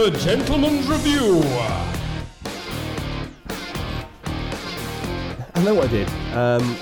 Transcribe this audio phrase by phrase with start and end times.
[0.00, 1.40] It's the Gentleman's Review.
[5.54, 6.08] I know what I did.
[6.34, 6.76] Um,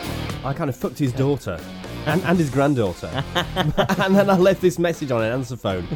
[0.44, 1.58] I kind of fucked his daughter
[2.04, 3.08] and, and his granddaughter.
[3.34, 5.88] and then I left this message on an answer phone.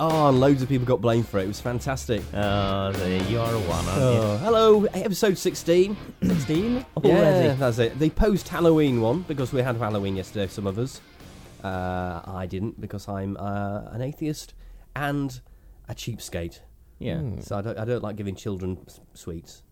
[0.00, 1.44] oh, and loads of people got blamed for it.
[1.44, 2.22] It was fantastic.
[2.34, 5.96] Oh, there you are one, aren't Oh, hello, episode 16.
[6.24, 7.46] 16 already.
[7.46, 8.00] Yeah, that's it.
[8.00, 11.00] The post Halloween one, because we had Halloween yesterday, some of us.
[11.62, 14.54] Uh, I didn't, because I'm uh, an atheist
[14.96, 15.40] and
[15.88, 16.60] a cheapskate.
[16.98, 17.22] Yeah.
[17.40, 19.62] So I don't, I don't like giving children s- sweets.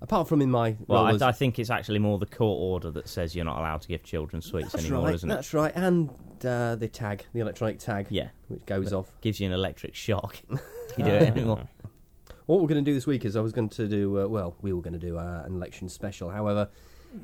[0.00, 0.76] Apart from in my.
[0.86, 3.58] Well, rollers- I, I think it's actually more the court order that says you're not
[3.58, 5.14] allowed to give children sweets That's anymore, right.
[5.14, 5.34] isn't it?
[5.34, 5.72] That's right.
[5.74, 6.10] And
[6.44, 8.28] uh, the tag, the electronic tag, Yeah.
[8.48, 9.10] which goes off.
[9.22, 10.38] Gives you an electric shock.
[10.50, 10.60] if
[10.98, 11.68] you do it anymore.
[12.46, 14.54] What we're going to do this week is I was going to do, uh, well,
[14.62, 16.30] we were going to do uh, an election special.
[16.30, 16.68] However,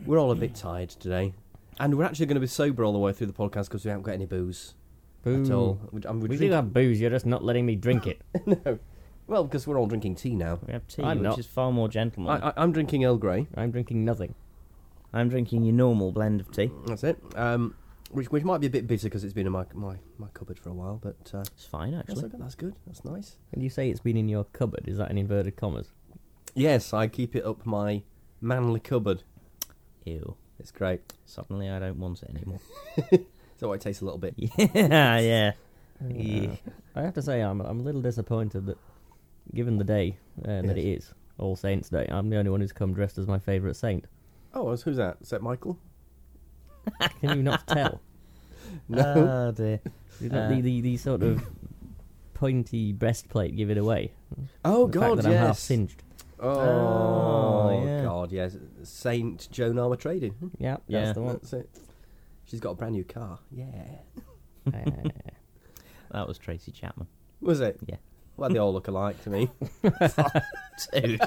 [0.05, 1.33] we're all a bit tired today.
[1.79, 3.91] And we're actually going to be sober all the way through the podcast because we
[3.91, 4.75] haven't got any booze
[5.23, 5.43] Boo.
[5.43, 5.81] at all.
[5.93, 8.21] We, I'm, we're do have booze, you're just not letting me drink it.
[8.47, 8.79] no.
[9.27, 10.59] Well, because we're all drinking tea now.
[10.67, 11.39] We have tea, I'm which not.
[11.39, 12.43] is far more gentlemanly.
[12.43, 13.47] I, I, I'm drinking Earl Grey.
[13.57, 14.35] I'm drinking nothing.
[15.13, 16.71] I'm drinking your normal blend of tea.
[16.87, 17.19] That's it.
[17.37, 17.75] Um,
[18.11, 20.59] which, which might be a bit bitter because it's been in my, my, my cupboard
[20.59, 22.27] for a while, but uh, It's fine, that's, actually.
[22.27, 22.75] okay, that's good.
[22.87, 23.37] That's nice.
[23.53, 25.93] When you say it's been in your cupboard, is that in inverted commas?
[26.55, 28.03] Yes, I keep it up my
[28.41, 29.23] manly cupboard.
[30.05, 30.37] Ew.
[30.59, 31.01] It's great.
[31.25, 32.61] Suddenly I don't want it anymore.
[33.63, 34.35] So it tastes a little bit.
[34.39, 35.53] yeah, yeah.
[36.09, 36.51] Yeah.
[36.97, 38.77] I have to say, I'm, I'm a little disappointed that,
[39.55, 42.73] given the day uh, that it is All Saints Day, I'm the only one who's
[42.73, 44.07] come dressed as my favourite saint.
[44.53, 45.19] Oh, who's that?
[45.21, 45.79] Is that Michael?
[47.21, 48.01] Can you not tell?
[48.89, 49.49] No.
[49.49, 49.81] Oh, dear.
[49.85, 51.45] Uh, the, the, the sort of
[52.35, 54.11] pointy breastplate give it away.
[54.65, 55.61] oh the fact God, that I'm half yes.
[55.61, 56.03] singed.
[56.41, 58.03] Oh, Oh, yeah.
[58.03, 58.57] God, yes.
[58.83, 60.35] Saint Joan Armatrading.
[60.59, 61.13] Yeah, that's Yeah.
[61.13, 61.35] the one.
[61.35, 61.71] That's it.
[62.45, 63.39] She's got a brand new car.
[63.51, 63.71] Yeah.
[64.75, 65.09] Uh,
[66.13, 67.09] That was Tracy Chapman.
[67.41, 67.81] Was it?
[67.87, 67.97] Yeah.
[68.37, 69.51] Well, they all look alike to me.
[70.93, 71.21] Dude.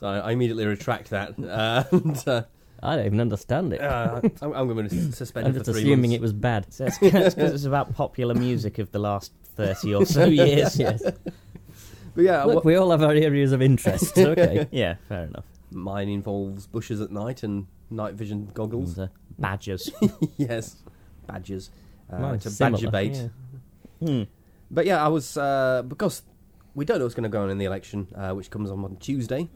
[0.00, 1.38] So I, I immediately retract that.
[1.38, 2.42] Uh, and, uh,
[2.82, 3.80] I don't even understand it.
[3.82, 6.14] uh, I'm, I'm going to suspend I'm it just for three assuming months.
[6.16, 6.72] it was bad.
[6.72, 10.78] So it's because it's about popular music of the last 30 or so years.
[10.78, 11.02] yes.
[12.14, 14.16] But yeah, Look, what- we all have our areas of interest.
[14.18, 14.66] Okay.
[14.72, 15.44] Yeah, fair enough.
[15.70, 18.98] mine involves bushes at night and night vision goggles.
[18.98, 19.90] And, uh, badgers.
[20.36, 20.76] yes,
[21.26, 21.70] badgers.
[22.10, 23.30] Uh, Mine's to similar, badger bait.
[24.00, 24.08] yeah.
[24.08, 24.22] Hmm.
[24.70, 26.22] But yeah, I was uh, because
[26.74, 28.84] we don't know what's going to go on in the election, uh, which comes on
[28.84, 29.48] on Tuesday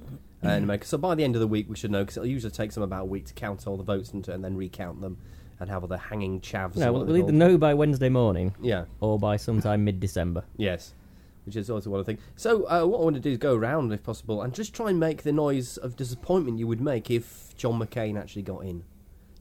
[0.45, 0.87] uh, in America.
[0.87, 2.83] So by the end of the week, we should know because it usually takes them
[2.83, 5.19] about a week to count all the votes and, to, and then recount them
[5.61, 6.77] and have all the hanging chavs.
[6.77, 7.35] No, we'll, we'll either called.
[7.35, 8.87] know by Wednesday morning Yeah.
[9.01, 10.45] or by sometime mid-December.
[10.57, 10.95] Yes.
[11.45, 12.25] Which is also one of the things.
[12.37, 14.91] So uh, what I want to do is go around, if possible, and just try
[14.91, 18.85] and make the noise of disappointment you would make if John McCain actually got in.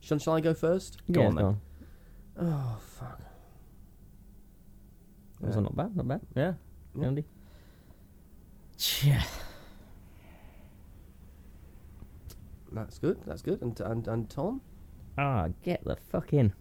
[0.00, 0.98] Shall, shall I go first?
[1.10, 1.60] Go Yeah, on then.
[2.38, 3.20] Oh fuck.
[5.46, 6.20] Also not bad, not bad.
[6.36, 6.54] Yeah.
[6.94, 7.06] Yeah.
[7.06, 7.24] Andy?
[9.02, 9.22] Yeah.
[12.72, 13.20] That's good.
[13.26, 13.62] That's good.
[13.62, 14.60] And and, and Tom.
[15.16, 16.52] Ah, get the fuck in.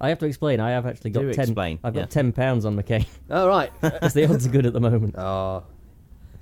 [0.00, 0.60] I have to explain.
[0.60, 1.44] I have actually got Do ten.
[1.44, 2.02] explain, I've yeah.
[2.02, 3.70] got ten pounds on McCain All right.
[3.80, 5.14] because the odds are good at the moment.
[5.18, 5.64] Oh.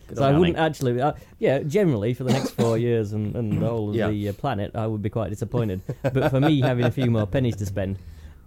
[0.08, 1.00] Good So I on wouldn't actually.
[1.00, 4.08] Uh, yeah, generally for the next four years and, and the whole of Yeah.
[4.08, 5.80] the uh, planet, I would be quite disappointed.
[6.02, 7.98] but for me, having a few more pennies to spend,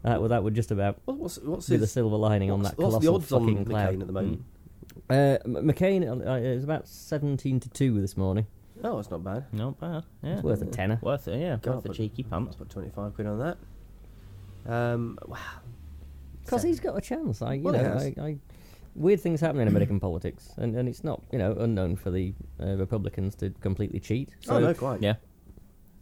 [0.04, 2.60] that would that would just about What- What's what's be the his, silver lining on
[2.60, 3.94] what's, that what's colossal the odds on fucking cloud.
[3.96, 4.44] McCain at the moment?
[5.10, 8.46] Uh, M- McCain, uh, uh, it was about seventeen to two this morning.
[8.84, 9.46] Oh, it's not bad.
[9.54, 10.04] Not bad.
[10.22, 10.34] Yeah.
[10.36, 11.00] It's worth a tenner.
[11.02, 11.58] Worth it, yeah.
[11.62, 13.58] God, Worth a but- cheeky Let's put twenty five quid on that.
[14.66, 15.18] Um.
[15.26, 15.38] Wow.
[16.44, 17.42] Because he's got a chance.
[17.42, 17.98] I, you Well, know.
[17.98, 18.38] I, I,
[18.94, 22.34] weird things happen in American politics, and, and it's not, you know, unknown for the
[22.62, 24.30] uh, Republicans to completely cheat.
[24.42, 25.02] So, oh no, quite.
[25.02, 25.16] Yeah.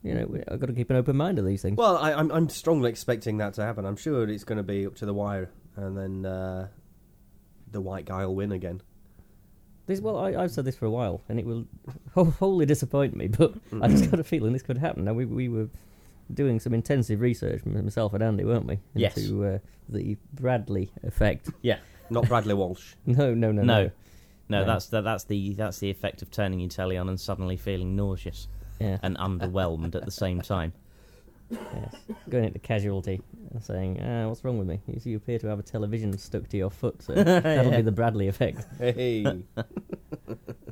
[0.04, 1.78] you know, I've got to keep an open mind to these things.
[1.78, 3.86] Well, I, I'm I'm strongly expecting that to happen.
[3.86, 6.68] I'm sure it's going to be up to the wire, and then uh,
[7.72, 8.82] the white guy will win again.
[9.86, 11.66] This, well, I, I've said this for a while, and it will
[12.16, 15.04] wholly disappoint me, but I just got a feeling this could happen.
[15.06, 15.68] Now, we, we were
[16.34, 18.80] doing some intensive research, myself and Andy, weren't we?
[18.94, 19.18] Yes.
[19.18, 19.60] Into uh,
[19.90, 21.50] the Bradley effect.
[21.62, 21.78] Yeah.
[22.10, 22.94] Not Bradley Walsh.
[23.06, 23.84] No, no, no, No.
[23.86, 23.92] no.
[24.50, 24.66] No, No.
[24.66, 27.96] that's the, that's the that's the effect of turning your telly on and suddenly feeling
[27.96, 28.48] nauseous
[28.80, 28.98] Yeah.
[29.02, 30.74] and underwhelmed at the same time.
[31.74, 31.96] Yes.
[32.30, 33.22] Going into casualty
[33.52, 34.80] and saying, ah, what's wrong with me?
[34.88, 37.82] You, see, you appear to have a television stuck to your foot, so that'll be
[37.82, 38.66] the Bradley effect.
[38.80, 39.44] Hey.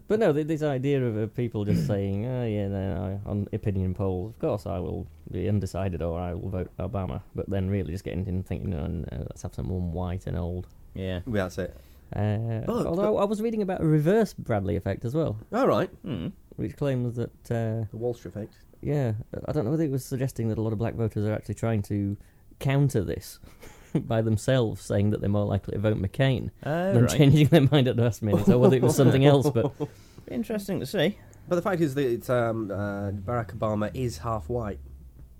[0.07, 3.47] But no, th- this idea of uh, people just saying, oh, yeah, no, I, on
[3.53, 7.69] opinion polls, of course I will be undecided or I will vote Obama, but then
[7.69, 10.67] really just getting in thinking, oh, no, let's have someone white and old.
[10.95, 11.21] Yeah.
[11.25, 11.77] Yeah, That's it.
[12.13, 15.89] Uh, But- although I was reading about a reverse Bradley effect as well, All right.
[16.03, 16.27] Hmm.
[16.57, 18.53] which claims that, uh, The Walsh effect.
[18.81, 19.13] Yeah,
[19.47, 21.55] I don't know whether it was suggesting that a lot of black voters are actually
[21.55, 22.17] trying to
[22.59, 23.39] counter this
[23.95, 27.17] by themselves saying that they're more likely to vote McCain Oh, than right.
[27.17, 29.49] changing their mind at the last minute, or whether it was something else.
[29.49, 29.71] But
[30.29, 31.17] Interesting to see.
[31.49, 34.79] But the fact is that it's, um, uh, Barack Obama is half white.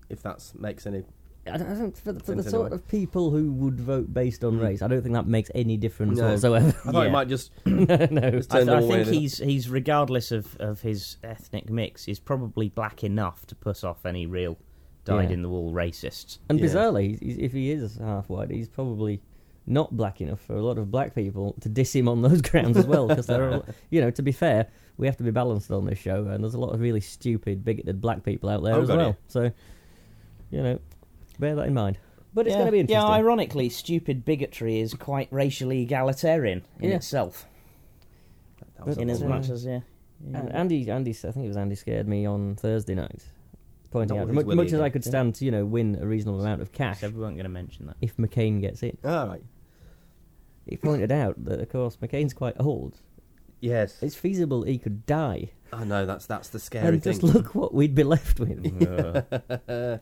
[0.10, 1.04] If that makes any.
[1.48, 2.76] I don't, I don't, for, the- for the sort anyway.
[2.76, 4.64] of people who would vote based on Mm.
[4.64, 6.30] race, I don't think that makes any difference No.
[6.30, 6.68] whatsoever.
[6.68, 7.08] I thought Yeah.
[7.08, 7.52] it might just.
[7.66, 7.86] no,
[8.32, 9.04] just I, turn I the other way.
[9.04, 13.84] think he's he's regardless of, of his ethnic mix, he's probably black enough to put
[13.84, 14.58] off any real
[15.04, 15.34] dyed Yeah.
[15.34, 16.38] in the wool racists.
[16.48, 16.66] And Yeah.
[16.68, 19.20] bizarrely, he's- if he is half white, he's probably
[19.66, 22.78] not black enough for a lot of black people to diss him on those grounds
[22.78, 23.08] as well.
[23.08, 24.68] Because there are, you know, to be fair,
[24.98, 27.64] we have to be balanced on this show, and there's a lot of really stupid,
[27.66, 29.08] bigoted black people out there Oh, as well.
[29.10, 29.16] you.
[29.28, 29.52] So,
[30.52, 30.80] you know,
[31.42, 31.98] bear that in mind.
[32.34, 32.60] But it's yeah.
[32.60, 33.02] going to be interesting.
[33.10, 36.96] Yeah, ironically, stupid bigotry is quite racially egalitarian in Yeah.
[36.96, 37.46] itself.
[38.78, 39.82] That was In as long much as yeah.
[40.34, 43.24] And Andy, Andy, I think it was Andy scared me on Thursday night,
[43.90, 46.40] pointing out with much, much as I could stand to, you know, win a reasonable
[46.40, 47.98] amount of cash So we weren't going to mention that.
[48.02, 48.98] if McCain gets in.
[49.04, 49.44] All right.
[50.68, 53.00] He pointed out that, of course, McCain's quite old.
[53.60, 53.98] Yes.
[54.02, 57.14] It's feasible he could die, I know that's that's the scary and thing.
[57.14, 58.64] just look what we'd be left with.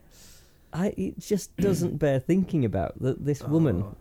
[0.73, 3.23] I, it just doesn't bear thinking about that.
[3.25, 3.95] This woman, Oh.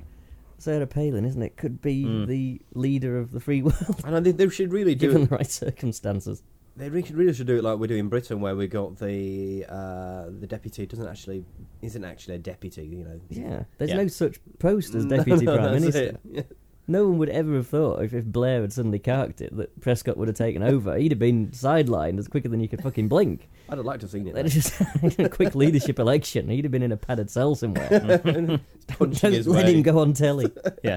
[0.59, 2.27] Sarah Palin, isn't it, could be Mm.
[2.27, 5.31] the leader of the free world And I know they, should really do given it.
[5.31, 6.43] the right circumstances.
[6.77, 9.65] They really, really should do it like we do in Britain, where we got the
[9.69, 11.45] uh, the deputy doesn't actually
[11.83, 12.87] isn't actually a deputy.
[12.87, 13.21] You know.
[13.31, 13.97] Yeah, there's Yeah.
[13.97, 16.19] no such post as No, deputy no, prime that's minister.
[16.35, 16.57] it.
[16.91, 20.17] No one would ever have thought if, if Blair had suddenly carked it that Prescott
[20.17, 20.97] would have taken over.
[20.97, 23.47] He'd have been sidelined as quicker than you could fucking blink.
[23.69, 24.35] I'd have liked to have seen it.
[24.35, 26.49] They'd have just had a quick leadership election.
[26.49, 27.89] He'd have been in a padded cell somewhere.
[28.89, 29.75] Punching Don't his let way.
[29.75, 30.51] him go on telly.
[30.83, 30.97] yeah.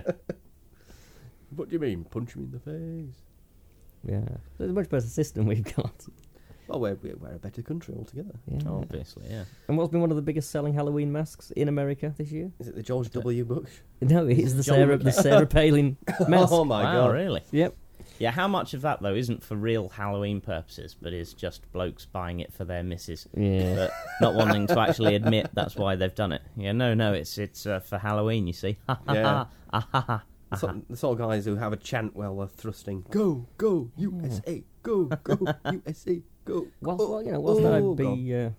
[1.54, 2.06] What do you mean?
[2.06, 3.16] Punch him in the face?
[4.08, 5.92] Yeah, there's a much better system we've got.
[6.72, 8.34] Well, we're, we're, we're a better country altogether.
[8.48, 8.60] Yeah.
[8.70, 9.44] Obviously, yeah.
[9.68, 12.52] And what's been one of the biggest selling Halloween masks in America this year?
[12.60, 13.44] Is it the George W.
[13.46, 13.70] Bush?
[14.02, 15.98] No, it's the John Sarah, the Sarah Palin
[16.28, 16.52] mask.
[16.52, 17.14] Oh my wow, god!
[17.14, 17.42] really?
[17.52, 17.76] Yep.
[18.20, 22.06] Yeah, how much of that though isn't for real Halloween purposes, but is just blokes
[22.06, 23.76] buying it for their missus, Yeah.
[23.76, 23.92] but
[24.22, 26.42] not wanting to actually admit that's why they've done it?
[26.56, 28.48] Yeah, no, no, it's it's uh, for Halloween.
[28.48, 28.78] You see?
[29.10, 29.46] Yeah.
[29.74, 30.24] Ah, ha, ha.
[30.52, 33.06] The sort, the sort of guys who have a chant while they're thrusting.
[33.10, 35.38] Go, go, USA, go, go,
[35.72, 36.68] USA, go.
[36.82, 38.50] Whilst, well, you know, whilst I'd be uh,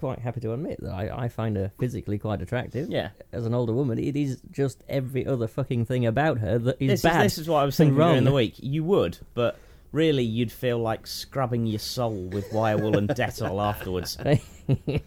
[0.00, 2.88] quite happy to admit that I, I find her physically quite attractive.
[2.90, 3.10] Yeah.
[3.32, 6.88] As an older woman, it is just every other fucking thing about her that is
[6.88, 7.24] This is, bad.
[7.24, 8.54] this is what I was and thinking during the week.
[8.58, 9.58] You would, but
[9.92, 14.18] really, you'd feel like scrubbing your soul with wire wool and Dettol afterwards.
[14.18, 14.36] I
[14.76, 15.04] think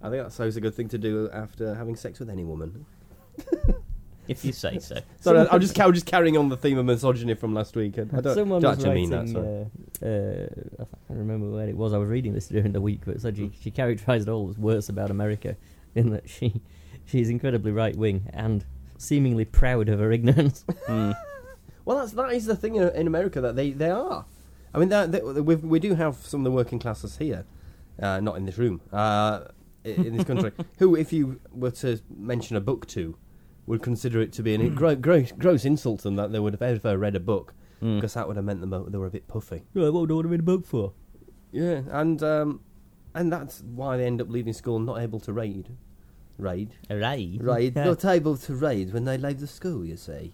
[0.00, 2.86] that's always a good thing to do after having sex with any woman.
[4.28, 4.98] If you say so.
[5.20, 7.96] Sorry, I'm just, I'm just carrying on the theme of misogyny from last week.
[7.96, 9.70] and I don't, Someone don't was actually mean writing, that.
[10.00, 10.46] Sorry.
[10.78, 11.92] uh, uh, I can't remember where it was.
[11.94, 14.50] I was reading this during the week, but it said she, she characterised it all
[14.50, 15.56] as worse about America
[15.94, 16.60] in that she
[17.06, 18.64] she's incredibly right wing and
[18.98, 20.64] seemingly proud of her ignorance.
[20.88, 21.14] Mm.
[21.84, 24.26] Well, that's that is the thing in, in America that they, they are.
[24.74, 27.46] I mean, that, that, we we do have some of the working classes here,
[28.02, 29.44] uh, not in this room, uh,
[29.84, 33.16] in this country, who, if you were to mention a book to,
[33.68, 36.54] would consider it to be a gro- gross, gross insult to them that they would
[36.54, 37.96] have ever read a book, Mm.
[37.96, 39.62] because that would have meant them they were a bit puffy.
[39.74, 40.92] Well, what would I read a book for?
[41.52, 42.60] Yeah, and um,
[43.14, 45.70] and that's why they end up leaving school not able to raid,
[46.38, 47.38] raid, Hooray.
[47.40, 49.84] raid, not able to raid when they leave the school.
[49.84, 50.32] You see,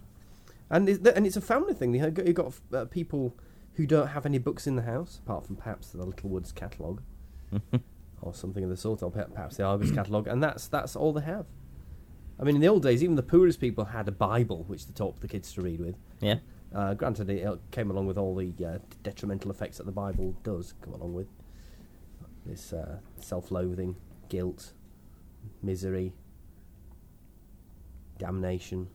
[0.69, 1.93] and it, and it's a family thing.
[1.93, 3.35] You got, you got uh, people
[3.75, 7.01] who don't have any books in the house apart from perhaps the Littlewoods catalogue
[8.21, 11.21] or something of the sort, or perhaps the Argos catalogue, and that's that's all they
[11.21, 11.45] have.
[12.39, 14.93] I mean, in the old days, even the poorest people had a Bible which they
[14.93, 15.95] taught the kids to read with.
[16.19, 16.35] Yeah.
[16.73, 20.73] Uh, granted, it came along with all the uh, detrimental effects that the Bible does
[20.81, 21.27] come along with.
[22.45, 23.95] This uh, self-loathing,
[24.27, 24.73] guilt,
[25.63, 26.13] misery,
[28.17, 28.87] damnation.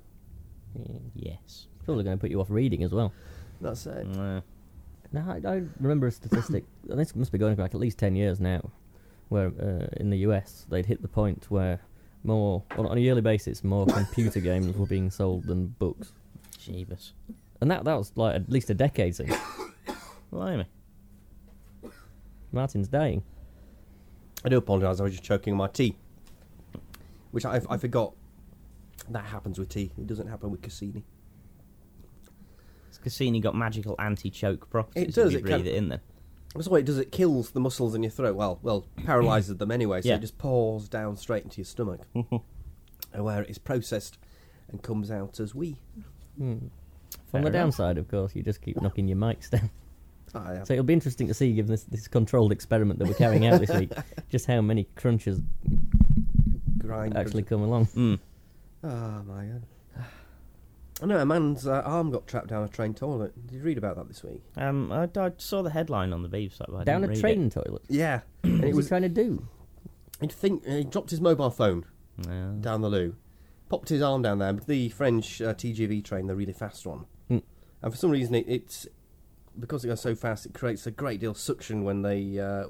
[1.14, 1.66] Yes.
[1.84, 3.12] Probably going to put you off reading as well.
[3.60, 4.06] That's it.
[5.12, 8.14] No, I, I remember a statistic, and this must be going back at least 10
[8.14, 8.70] years now,
[9.28, 11.80] where uh, in the US they'd hit the point where
[12.24, 16.12] more, on, on a yearly basis, more computer games were being sold than books.
[16.58, 17.12] Jeebus.
[17.60, 19.36] And that, that was like at least a decade ago.
[20.30, 20.66] Blimey.
[22.52, 23.22] Martin's dying.
[24.44, 25.00] I do apologise.
[25.00, 25.96] I was just choking on my tea,
[27.30, 28.12] which I, I forgot.
[29.10, 29.90] That happens with tea.
[29.98, 31.04] It doesn't happen with Cassini.
[32.88, 35.04] Has Cassini got magical anti-choke properties?
[35.04, 36.00] It does, If you it breathe can- it in then.
[36.54, 36.98] That's what it does.
[36.98, 38.34] It kills the muscles in your throat.
[38.36, 40.02] Well, well, paralyses them anyway.
[40.02, 40.16] So Yeah.
[40.16, 42.00] it just pours down straight into your stomach,
[43.14, 44.18] where it is processed
[44.68, 45.76] and comes out as wee.
[46.38, 46.56] Hmm.
[47.30, 47.52] Fair On the enough.
[47.52, 49.70] downside, of course, you just keep knocking your mics down.
[50.34, 50.64] Ah, yeah.
[50.64, 53.60] So it'll be interesting to see, given this, this controlled experiment that we're carrying out
[53.60, 53.92] this week,
[54.30, 55.40] just how many crunches
[56.78, 57.88] Grind actually come along.
[58.82, 59.62] Oh my god.
[61.02, 63.32] I know a man's uh, arm got trapped down a train toilet.
[63.46, 64.42] Did you read about that this week?
[64.56, 67.08] Um, I, I saw the headline on the Beeb site, but I Down didn't a
[67.14, 67.82] read train toilet.
[67.88, 68.86] Yeah, and it was was.
[68.86, 69.46] he trying to do?
[70.20, 71.86] He'd think he dropped his mobile phone
[72.18, 72.26] It.
[72.28, 72.52] No.
[72.60, 73.16] down the loo,
[73.70, 74.52] popped his arm down there.
[74.52, 77.38] The French uh, TGV train, the really fast one, Hmm.
[77.82, 78.86] and for some reason it, it's
[79.58, 82.64] because it goes so fast, it creates a great deal of suction when they uh,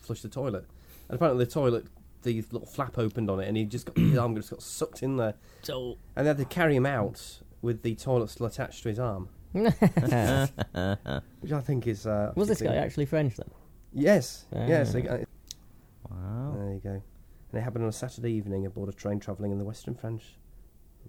[0.00, 0.66] flush the toilet.
[1.08, 1.86] And apparently the toilet,
[2.22, 5.02] the little flap opened on it, and he just got his arm just got sucked
[5.04, 8.82] in there, So, and they had to carry him out with the toilet still attached
[8.84, 9.72] to his arm, which
[11.52, 12.06] I think is.
[12.06, 13.50] Uh, was this guy actually French then?
[13.92, 14.66] Yes, Ah.
[14.66, 14.92] yes.
[14.92, 15.20] they got-
[16.10, 16.54] wow.
[16.56, 16.90] There you go.
[16.90, 20.36] And it happened on a Saturday evening aboard a train travelling in the western French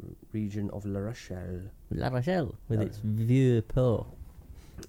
[0.02, 1.64] r- region of La Rochelle.
[1.92, 2.84] La Rochelle with Oh.
[2.84, 4.08] its vieux port.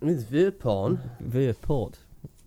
[0.01, 0.99] With Verpon.
[1.21, 1.99] Vieux port.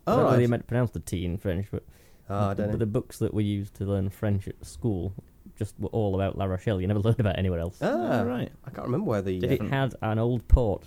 [0.07, 0.41] I Oh, don't know whether right.
[0.43, 1.83] you meant to pronounce the T in French, but,
[2.29, 2.77] Oh, I don't but know.
[2.77, 5.13] the books that we used to learn French at school
[5.61, 6.81] just were all about La Rochelle.
[6.81, 7.77] You never learned about anywhere else.
[7.81, 8.51] Ah, Oh, right.
[8.65, 9.37] I can't remember where the.
[9.37, 10.83] It had an old port.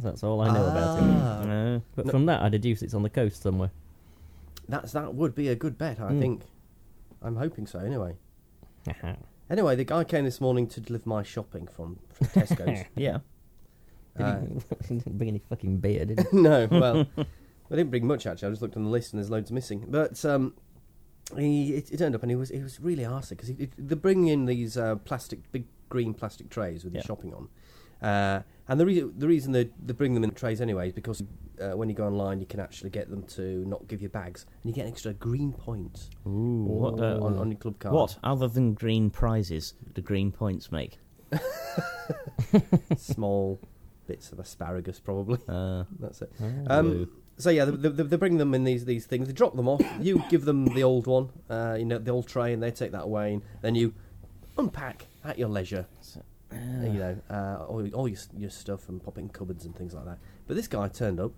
[0.00, 1.46] That's all I know about it.
[1.46, 1.82] No.
[1.94, 2.10] But No.
[2.12, 3.70] from that, I deduce it's on the coast somewhere.
[4.68, 6.20] That's that would be a good bet, I Mm.
[6.20, 6.42] think.
[7.22, 7.78] I'm hoping so.
[7.78, 8.16] Anyway.
[9.50, 12.84] Anyway, the guy came this morning to deliver my shopping from, from Tesco's.
[12.96, 13.18] Yeah.
[14.18, 14.40] Uh,
[14.86, 16.36] He didn't bring any fucking beer, did he?
[16.36, 18.48] no, well, I didn't bring much actually.
[18.48, 19.86] I just looked on the list and there's loads missing.
[19.88, 20.52] But um,
[21.36, 24.28] he it, it turned up and he was he was really arsey because they're bringing
[24.28, 27.06] in these uh, plastic big green plastic trays with your Yeah.
[27.06, 27.48] shopping on.
[28.00, 31.22] Uh, and the reason the reason they they bring them in trays anyway is because
[31.60, 34.46] uh, when you go online you can actually get them to not give you bags
[34.62, 37.92] and you get an extra green point Ooh, what, uh, on, on your club card.
[37.94, 40.98] what other than green prizes do green points make?
[42.96, 43.58] Small
[44.06, 45.38] bits of asparagus probably.
[45.48, 46.32] Uh, That's it.
[46.40, 46.78] Oh.
[46.78, 49.28] Um, so yeah, they, they, they bring them in these these things.
[49.28, 49.80] They drop them off.
[50.00, 52.92] You give them the old one, uh, you know, the old tray, and they take
[52.92, 53.34] that away.
[53.34, 53.94] And then you
[54.56, 55.86] unpack at your leisure.
[56.52, 59.76] uh, you know, uh, all, all your, your stuff and pop it in cupboards and
[59.76, 60.18] things like that.
[60.46, 61.32] But this guy turned up,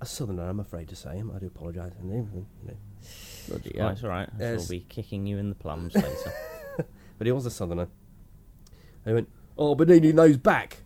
[0.00, 1.32] a southerner, I'm afraid to say him.
[1.34, 1.92] I do apologise.
[2.02, 2.46] You know,
[3.48, 4.28] Bloody it's all right.
[4.38, 4.62] Yes.
[4.62, 6.32] shall be kicking you in the plums later.
[7.18, 7.88] but he was a southerner.
[9.04, 10.78] And he went, "Oh, but needing those back."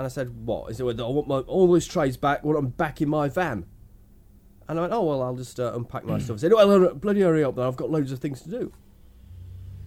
[0.00, 0.70] And I said, "What?
[0.70, 0.84] Is it?
[0.84, 2.42] I want my all those trays back.
[2.42, 3.66] When I'm back in my van."
[4.66, 6.94] And I went, "Oh well, I'll just uh, unpack my stuff." He said, "Well, uh,
[6.94, 7.56] bloody hurry up!
[7.56, 8.72] Then I've got loads of things to do."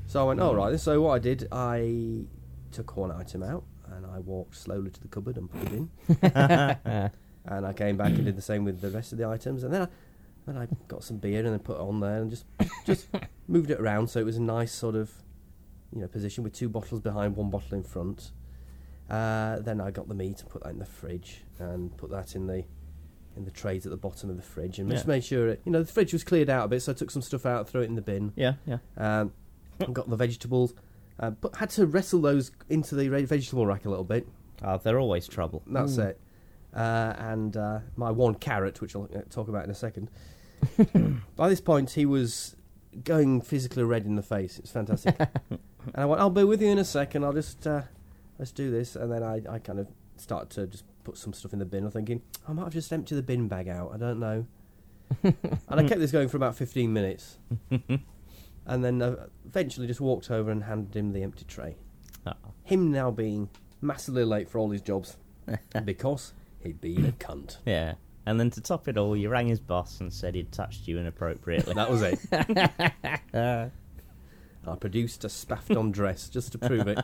[0.06, 2.26] So I went, "All right." So what I did, I
[2.72, 5.90] took one item out and I walked slowly to the cupboard and put it in.
[7.46, 9.64] and I came back and did the same with the rest of the items.
[9.64, 9.88] And then I,
[10.46, 12.46] then I got some beer and then put it on there and just
[12.86, 13.08] just
[13.48, 15.12] moved it around so it was a nice sort of
[15.92, 18.32] you know position with two bottles behind, one bottle in front.
[19.10, 22.36] Uh, then I got the meat and put that in the fridge and put that
[22.36, 22.64] in the
[23.36, 25.72] in the trays at the bottom of the fridge and just made sure it, you
[25.72, 26.82] know the fridge was cleared out a bit.
[26.82, 28.32] So I took some stuff out, threw it in the bin.
[28.36, 28.78] yeah, yeah.
[28.98, 29.34] Um,
[29.80, 30.74] and got the vegetables,
[31.20, 34.28] uh, but had to wrestle those into the vegetable rack a little bit.
[34.64, 35.64] Oh, they're always trouble.
[35.68, 36.06] That's Mm.
[36.10, 36.20] it.
[36.76, 40.10] Uh, and uh, my one carrot, which I'll uh, talk about in a second.
[41.36, 42.56] By this point, he was
[43.04, 44.60] going physically red in the face.
[44.60, 45.16] It's fantastic.
[45.50, 45.60] and
[45.96, 47.26] I went, "I'll be with you in a second.
[47.26, 47.82] I'll just uh,
[48.44, 51.54] let's do this." And then I, I kind of started to just put some stuff
[51.54, 51.86] in the bin.
[51.86, 53.92] I'm thinking I might have just emptied the bin bag out.
[53.94, 54.46] I don't know.
[55.24, 55.36] and
[55.70, 57.38] I kept this going for about 15 minutes.
[58.66, 61.78] and then uh, eventually just walked over and handed him the empty tray.
[62.26, 62.34] Oh.
[62.64, 63.50] Him now being
[63.82, 65.16] massively late for all his jobs
[65.86, 67.58] because he'd been a cunt.
[67.66, 67.94] Yeah.
[68.26, 70.98] And then to top it all, you rang his boss and said he'd touched you
[70.98, 71.74] inappropriately.
[71.74, 72.20] That was it.
[74.66, 77.00] I produced a spaffed on dress just to prove it.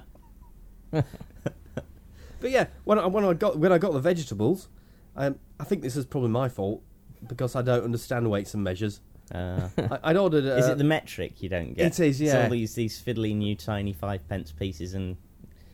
[0.91, 4.67] but yeah, when I, when I got when I got the vegetables,
[5.15, 6.81] um, I think this is probably my fault
[7.27, 9.01] because I don't understand weights and measures.
[9.33, 10.45] Uh, I, I'd ordered.
[10.45, 11.87] Uh, is it the metric you don't get?
[11.87, 12.43] It is, It's yeah.
[12.43, 15.17] all these, these fiddly new tiny five pence pieces and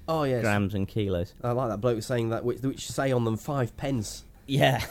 [0.07, 1.33] oh yes, grams and kilos.
[1.43, 4.23] I like that bloke saying that which, which say on them five pence.
[4.47, 4.83] Yeah.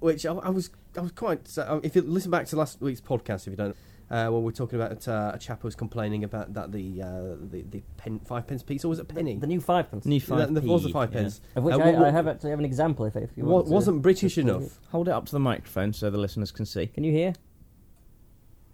[0.00, 1.56] Which I, I was I was quite.
[1.56, 3.76] Uh, if you listen back to last week's podcast, if you don't.
[4.10, 7.34] Uh, when we're talking about uh, a chap who was complaining about that the uh,
[7.50, 9.36] the, the pen, five pence piece or was it a penny?
[9.38, 10.04] The new five pence.
[10.04, 11.20] New That- five there was a p, five yeah.
[11.20, 11.40] pence.
[11.56, 13.66] Of which Uh, I, what- I have actually have an example if, if you want.
[13.68, 14.78] to- wasn't British to- enough.
[14.90, 16.88] Hold it up to the microphone so the listeners can see.
[16.88, 17.32] Can you hear?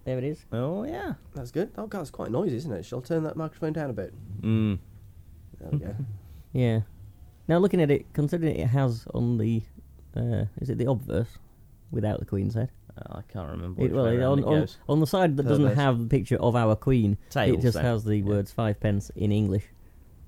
[0.04, 0.44] There it is.
[0.52, 1.14] Oh, yeah.
[1.34, 1.70] That's good.
[1.76, 2.84] Oh, God, it's quite noisy, isn't it?
[2.84, 4.14] Shall I turn that microphone down a bit?
[4.40, 4.78] Mm.
[5.60, 5.94] There we go.
[6.54, 6.80] Yeah.
[7.46, 9.62] Now looking at it, considering it has on the,
[10.16, 11.38] uh, is it the obverse,
[11.90, 12.70] without the Queen's head?
[13.10, 13.82] Oh, I can't remember.
[13.84, 14.76] It, well, way it- on, it on, goes.
[14.88, 17.84] on the side that doesn't have the picture of our Queen, Tails, it just then.
[17.84, 18.24] has the Yeah.
[18.24, 19.64] words five pence in English.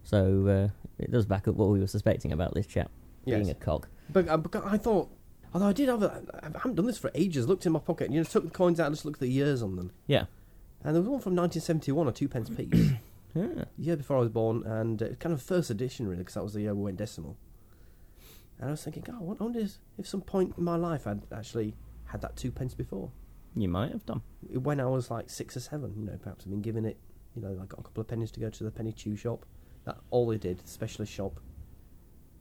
[0.05, 2.91] So uh, it does back up what we were suspecting about this chap
[3.25, 3.89] being a cock.
[4.13, 5.09] But, uh, but I thought,
[5.55, 8.07] although I did have a, I haven't done this for ages, looked in my pocket,
[8.07, 9.93] and, you know, took the coins out and just looked at the years on them.
[10.07, 10.25] Yeah.
[10.83, 12.93] And there was one from 1971, a two pence piece.
[13.33, 13.67] Yeah.
[13.79, 16.53] year before I was born, and uh, kind of first edition really, because that was
[16.55, 17.37] the year we went decimal.
[18.59, 21.21] And I was thinking, God, I wonder if if some point in my life I'd
[21.33, 21.77] actually
[22.11, 23.11] had that two pence before.
[23.57, 24.23] You might have done.
[24.53, 26.99] When I was like six or seven, you know, perhaps I've been given it,
[27.35, 29.45] you know, I got a couple of pennies to go to the penny chew shop.
[29.85, 31.41] That all they did, specialist shop,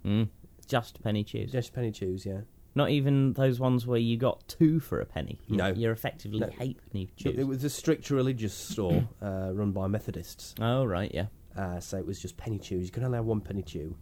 [0.06, 0.30] Mm.
[0.68, 1.52] Just penny chews.
[1.52, 2.42] just penny chews, yeah.
[2.76, 5.40] Not even those ones where you got two for a penny.
[5.48, 5.68] You, No.
[5.74, 6.48] You're effectively No.
[6.48, 7.38] hate penny chews.
[7.38, 10.54] it was a strict religious store uh, run by Methodists.
[10.62, 11.28] Oh, right, yeah.
[11.56, 12.86] Uh, so it was just penny chews.
[12.86, 13.96] You could only have one penny chew,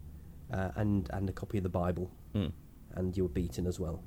[0.52, 2.52] uh, and and a copy of the Bible, Mm.
[2.96, 4.04] and you were beaten as well,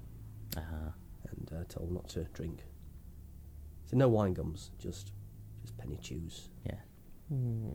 [0.56, 0.92] Ah.
[1.36, 2.64] And uh, told not to drink.
[3.86, 5.12] So no wine gums, just
[5.62, 6.48] just penny chews.
[6.64, 6.74] Yeah.
[7.28, 7.70] Hmm.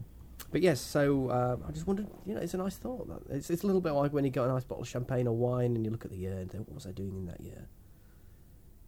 [0.51, 2.07] But yes, so uh, I just wondered.
[2.25, 3.07] You know, it's a nice thought.
[3.07, 5.27] That it's, it's a little bit like when you got a nice bottle of champagne
[5.27, 7.25] or wine, and you look at the year and think, what was I doing in
[7.27, 7.67] that year?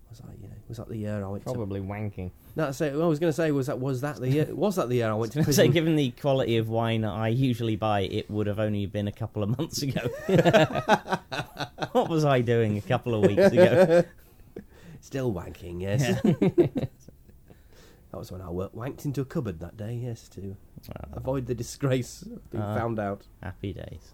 [0.09, 1.51] Was I, you know, was that the year I went to?
[1.53, 2.31] Probably wanking.
[2.55, 4.45] No, so I was going to say was that was that the year?
[4.55, 5.71] Was that the year I went to So, prison?
[5.71, 9.43] given the quality of wine I usually buy, it would have only been a couple
[9.43, 10.01] of months ago.
[11.91, 14.03] what was I doing a couple of weeks ago?
[15.01, 16.21] Still wanking, yes.
[18.11, 20.41] That was when I wa- wanked into a cupboard that day, yes, to
[20.87, 22.73] Well, avoid the disgrace of being Ah.
[22.75, 23.27] found out.
[23.43, 24.13] happy days.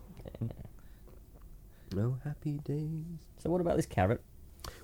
[1.95, 3.03] No happy days.
[3.37, 4.21] So what about this carrot?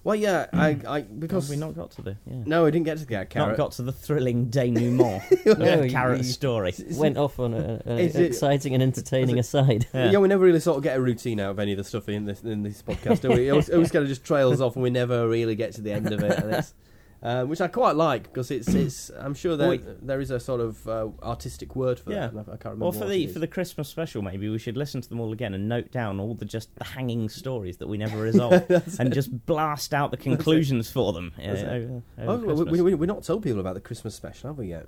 [0.04, 0.60] Well, yeah, hmm.
[0.60, 2.44] I, I Because because we not got to the yeah.
[2.46, 3.58] no, I didn't get to the Not carrot.
[3.58, 5.22] got to the thrilling denouement.
[5.46, 6.74] No, yeah, you- carrot you- story.
[6.94, 9.88] Went off on an Is it- exciting and entertaining aside.
[9.94, 10.18] Yeah.
[10.18, 12.26] we never really sort of get a routine out of any of the stuff in
[12.26, 13.48] this in this podcast, do we?
[13.48, 15.82] It always, it always kind of just trails off, and we never really get to
[15.82, 16.40] the end of it.
[16.40, 16.74] And it's,
[17.22, 19.10] um, which I quite like because it's it's.
[19.10, 22.28] I'm sure there Well, there is a sort of uh, artistic word for Yeah.
[22.28, 22.42] that.
[22.48, 22.86] I, can't remember.
[22.86, 25.34] Or for the it for the Christmas special, maybe we should listen to them all
[25.34, 28.64] again and note down all the just the hanging stories that we never resolve,
[29.00, 31.34] and just blast out the conclusions for them.
[31.38, 32.04] uh, That's it.
[32.20, 34.86] over- Oh, we, we, we're not told people about the Christmas special, have we yet?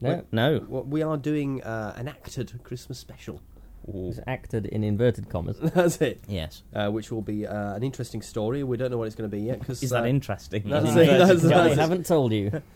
[0.00, 3.42] No, no, we are doing uh, an acted Christmas special.
[3.88, 5.58] It's acted in inverted commas.
[5.62, 6.22] That's it.
[6.28, 6.62] yes.
[6.74, 8.62] Uh, which will be uh, an interesting story.
[8.62, 10.62] We don't know what it's going to be yet because Is that interesting?
[10.68, 11.78] that's it, that's- I that's it.
[11.78, 12.62] haven't told you.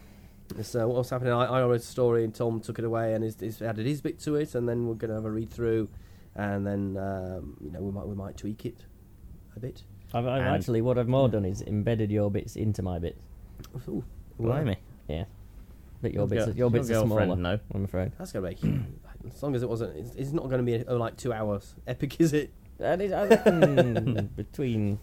[0.62, 1.32] So what's happening?
[1.32, 4.02] I, I read a story and Tom took it away and he's, he's added his
[4.02, 5.88] bit to it, and then we're going to have a read through,
[6.34, 8.84] and then um, you know we might we might tweak it
[9.56, 9.82] a bit.
[10.12, 13.18] I've, I've And- actually what I've more done is embedded your bits into my bits.
[13.88, 14.04] Ooh,
[14.38, 14.76] Blimey.
[15.08, 15.24] Yeah,
[16.02, 17.36] but your bits, Your are, your bits are girlfriend, smaller.
[17.40, 17.58] No.
[17.74, 18.12] I'm afraid.
[18.18, 18.82] That's going to make
[19.26, 19.96] as long as it wasn't.
[19.96, 22.52] It's, it's not going to be oh, like two hours epic, is it?
[22.78, 24.98] That is, reckon between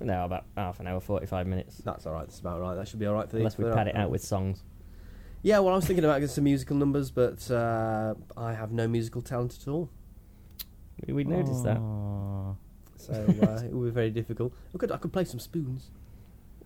[0.00, 2.26] no about half an hour, forty-five minutes, That's all right.
[2.26, 2.74] That's about right.
[2.74, 3.38] That should be all right for the.
[3.38, 4.62] unless we for pad it out with songs.
[5.42, 8.88] Yeah, well, I was thinking about getting some musical numbers, but uh, I have no
[8.88, 9.90] musical talent at all.
[11.06, 11.76] We, we noticed that.
[12.96, 14.52] So uh, it would be very difficult.
[14.74, 15.90] I could I could play some spoons.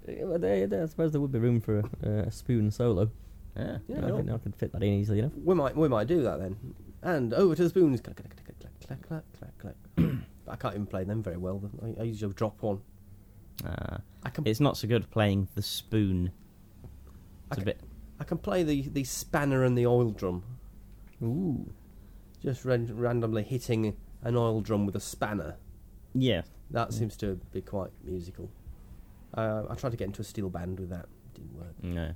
[0.08, 3.10] Uh, well, there- there- I suppose there would be room for a, a spoon solo.
[3.56, 3.78] Yeah.
[3.88, 5.32] Yeah, I, could, I could fit that in easily enough.
[5.44, 6.56] We might we might do that then.
[7.02, 8.00] And over to the spoons.
[8.00, 9.24] Clack, clack, clack, clack, clack,
[9.58, 9.58] clack,
[9.96, 11.62] clack, I can't even play them very well.
[11.82, 12.80] I, I usually drop one.
[13.64, 14.00] Ah.
[14.22, 16.30] I can it's not so good playing the spoon.
[17.50, 17.80] It's a bit.
[18.20, 20.44] I can play the, the spanner and the oil drum.
[21.22, 21.72] Ooh,
[22.42, 25.56] Just ran- randomly hitting an oil drum with a spanner.
[26.14, 26.42] Yeah.
[26.70, 28.50] That seems to be quite musical.
[29.34, 31.06] Uh, I tried to get into a steel band with that.
[31.34, 31.74] Didn't work.
[31.82, 32.14] No.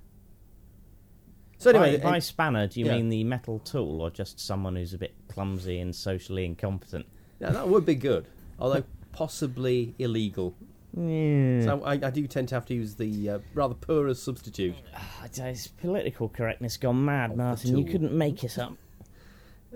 [1.59, 2.97] So anyway, by, by eh, spanner, do you yeah.
[2.97, 7.07] mean the metal tool, or just someone who's a bit clumsy and socially incompetent?
[7.41, 8.27] yeah, that would be good.
[8.59, 10.55] Although possibly illegal.
[10.97, 11.63] Yeah.
[11.65, 14.77] So I, I do tend to have to use the uh, rather poorer substitute.
[14.95, 17.77] Ah, it's political correctness gone mad, Martin.
[17.77, 18.75] You couldn't make it up.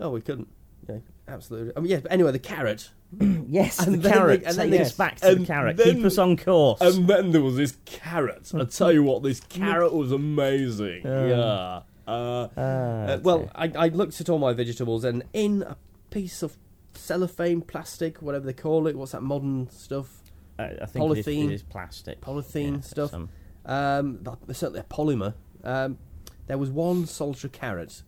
[0.00, 0.48] Oh, we couldn't.
[0.88, 1.72] Yeah, absolutely.
[1.76, 2.00] I mean, yeah.
[2.00, 2.90] But anyway, the carrot.
[3.48, 4.40] Yes, And the then carrot.
[4.42, 5.76] they- and then us back to the carrot.
[5.78, 6.80] then- Keep us on course.
[6.80, 8.52] And then there was this carrot.
[8.54, 11.06] I tell you what, this carrot was amazing.
[11.06, 11.26] Uh.
[11.26, 12.12] yeah.
[12.12, 15.76] Uh, Ah, Uh, well, I, I looked at all my vegetables, and in a
[16.10, 16.56] piece of
[16.94, 20.22] cellophane, plastic, whatever they call it, what's that modern stuff?
[20.58, 22.20] I, I think polythene- it is plastic.
[22.22, 23.10] polythene Yeah, stuff.
[23.10, 23.28] some-
[23.66, 24.20] Um,
[24.52, 25.34] certainly a polymer.
[25.64, 25.98] Um,
[26.46, 28.02] there was one solitary carrot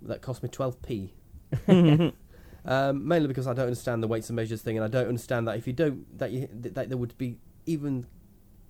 [0.00, 1.10] that cost me 12p.
[2.64, 5.48] um, mainly because I don't understand the weights and measures thing, and I don't understand
[5.48, 8.06] that if you don't, that, you, that there would be even.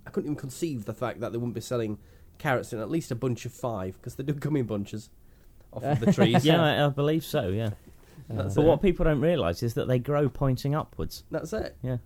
[0.07, 1.99] I couldn't even conceive the fact that they wouldn't be selling
[2.39, 5.11] carrots in at least a bunch of five, because they do come in bunches
[5.73, 6.45] off of the trees.
[6.45, 7.49] yeah, I, I believe so.
[7.49, 7.71] Yeah,
[8.29, 8.59] but it.
[8.59, 11.23] what people don't realise is that they grow pointing upwards.
[11.31, 11.77] That's it.
[11.83, 11.99] Yeah.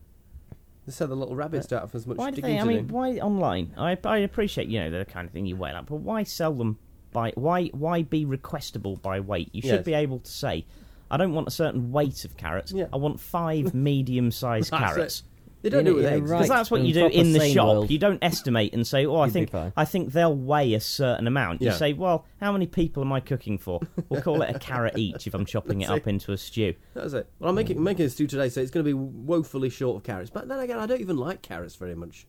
[0.84, 2.58] They said the little rabbits don't have as much Why do digging they?
[2.58, 3.74] I to mean, why online?
[3.76, 6.52] I I appreciate you know the kind of thing you weigh up, but why sell
[6.52, 6.78] them
[7.12, 9.48] by why why be requestable by weight?
[9.52, 9.84] You should Yes.
[9.84, 10.64] be able to say,
[11.10, 12.72] I don't want a certain weight of carrots.
[12.72, 12.86] Yeah.
[12.92, 13.74] I want five
[14.06, 14.94] medium-sized That's it.
[14.94, 15.22] carrots.
[15.62, 16.30] They don't In do it with in a eggs.
[16.30, 17.66] right Because that's what and you do proper in the sane shop.
[17.66, 19.72] world, You don't estimate and say, "Oh, I you'd be think fine.
[19.76, 21.74] I think they'll weigh a certain amount." You Yeah.
[21.76, 25.26] say, "Well, how many people am I cooking for?" We'll call it a carrot each
[25.26, 26.74] if I'm chopping it That's up into a stew.
[26.94, 27.28] That's it.
[27.40, 27.82] Well, I'm making mm.
[27.82, 30.30] making a stew today, so it's going to be woefully short of carrots.
[30.30, 32.26] But then again, I don't even like carrots very much.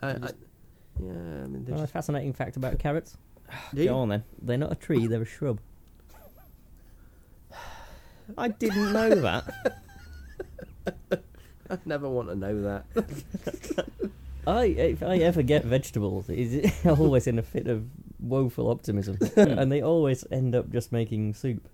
[0.00, 3.16] I, I, yeah, I mean, they're Well, a just, fascinating fact about carrots:
[3.74, 3.88] Do you?
[3.88, 4.24] Go on then.
[4.40, 5.60] they're not a tree; they're a shrub.
[8.38, 9.82] I didn't know that.
[11.70, 12.84] I never want to know that.
[14.46, 17.86] I if I ever get vegetables, it's always in a fit of
[18.20, 21.66] woeful optimism, and they always end up just making soup.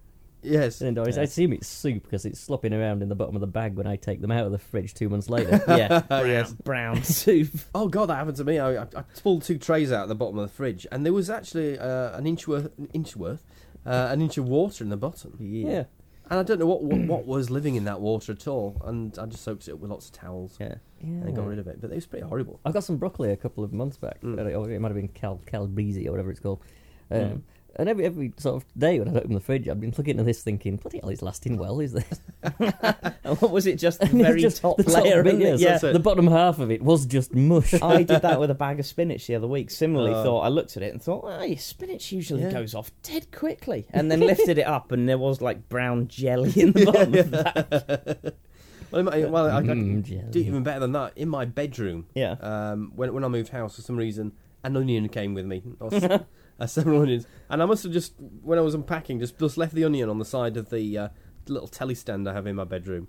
[0.42, 0.80] yes.
[0.80, 3.48] And I, I assume it's soup because it's slopping around in the bottom of the
[3.48, 5.60] bag when I take them out of the fridge two months later.
[5.66, 6.52] Yeah, brown, Yes.
[6.52, 7.50] brown soup.
[7.74, 8.60] Oh god, that happened to me.
[8.60, 11.12] I, I, I pulled two trays out at the bottom of the fridge, and there
[11.12, 13.44] was actually uh, an inch worth, an inch worth,
[13.84, 15.36] uh, an inch of water in the bottom.
[15.40, 15.84] yeah,
[16.30, 18.80] And I don't know what, what what was living in that water at all.
[18.84, 20.74] And I just soaked it up with lots of towels Yeah.
[21.02, 21.80] and got rid of it.
[21.80, 22.60] But it was pretty horrible.
[22.64, 24.20] I got some broccoli a couple of months back.
[24.22, 24.38] Mm.
[24.38, 26.60] Uh, it might have been cal calabrese or whatever it's called.
[27.10, 27.40] Um, Mm.
[27.76, 30.26] And every every sort of day when I open the fridge, I've been looking at
[30.26, 32.20] this thinking, bloody hell, it's lasting well, is this?
[33.22, 33.76] And what was it?
[33.78, 35.60] Just the very just top the top layer, bit, it?
[35.60, 35.90] yes, Yeah.
[35.90, 35.92] it.
[35.92, 37.74] The bottom half of it was just mush.
[37.80, 39.70] I did that with a bag of spinach the other week.
[39.70, 40.22] Similarly, Oh.
[40.24, 42.50] thought I looked at it and thought, "Oh, your spinach usually Yeah.
[42.52, 46.52] goes off dead quickly," and then lifted it up, and there was like brown jelly
[46.60, 48.34] in the bottom of that.
[48.90, 50.46] Well, I, well, I, I Mm, do jelly.
[50.48, 51.12] even better than that.
[51.16, 52.32] In my bedroom, Yeah.
[52.40, 54.32] um, when when I moved house for some reason,
[54.64, 56.20] an onion came with me, or s-
[56.64, 59.74] uh, several onions, and I must have just when I was unpacking, just just left
[59.74, 61.08] the onion on the side of the uh,
[61.48, 63.08] little telly stand I have in my bedroom,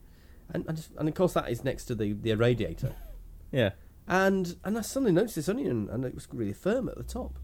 [0.54, 2.96] and and, just, and of course that is next to the the radiator,
[3.52, 3.72] Yeah.
[4.08, 7.38] and and I suddenly noticed this onion, and it was really firm at the top,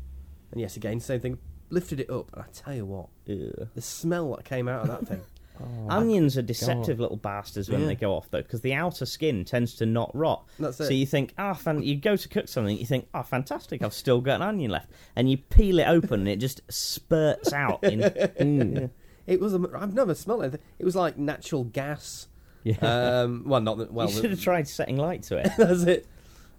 [0.51, 1.37] and yes, again same thing,
[1.69, 5.07] lifted it up, and I tell you what, the smell that came out of that
[5.07, 5.21] thing,
[5.61, 7.87] Oh, Onions are deceptive little bastards when Yeah.
[7.87, 10.45] they go off, though, because the outer skin tends to not rot.
[10.59, 13.81] that's So you think, ah, fan- you go to cook something, you think, ah, fantastic,
[13.81, 17.53] I've still got an onion left, and you peel it open, and it just spurts
[17.53, 17.83] out.
[17.83, 18.89] In, Mm.
[19.25, 19.53] It was.
[19.53, 20.61] a- I've never smelled anything.
[20.79, 22.27] It was like natural gas.
[22.63, 22.77] Yeah.
[22.81, 23.91] Um, well, not that.
[23.91, 25.49] Well, you should have tried setting light to it.
[25.57, 26.07] that's it.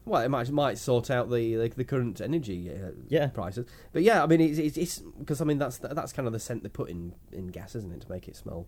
[0.05, 3.27] Well, it might might sort out the the, the current energy uh, Yeah.
[3.29, 3.67] prices.
[3.93, 6.63] But yeah, I mean, it's it's because I mean that's that's kind of the scent
[6.63, 8.67] they put in in gas, isn't it, to make it smell.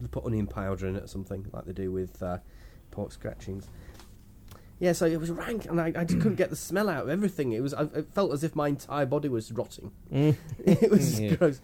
[0.00, 2.38] They put onion powder in it or something like they do with uh,
[2.90, 3.68] pork scratchings.
[4.80, 7.08] Yeah, so it was rank, and I, I just couldn't get the smell out of
[7.08, 7.50] everything.
[7.52, 9.90] It was I, it felt as if my entire body was rotting.
[10.12, 10.36] Mm.
[10.64, 11.34] it was Yeah.
[11.34, 11.60] gross.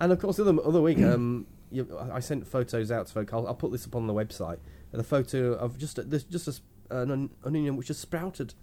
[0.00, 3.32] And of course, the other, other week, um, you, I sent photos out to folk.
[3.34, 4.58] I'll, I'll put this up on the website.
[4.92, 8.54] The photo of just a, this, just a, an onion which just sprouted.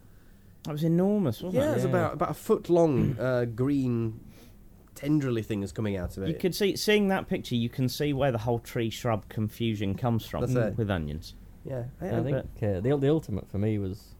[0.63, 1.75] That was enormous, wasn't Yeah, it?
[1.75, 4.21] it's about about a foot long, uh, green,
[5.01, 6.29] tendrily thing is coming out of it.
[6.29, 9.95] You could see, seeing that picture, you can see where the whole tree shrub confusion
[9.95, 10.77] comes from That's it.
[10.77, 11.35] with onions.
[11.65, 14.15] yeah, I, I I think uh, the the ultimate for me was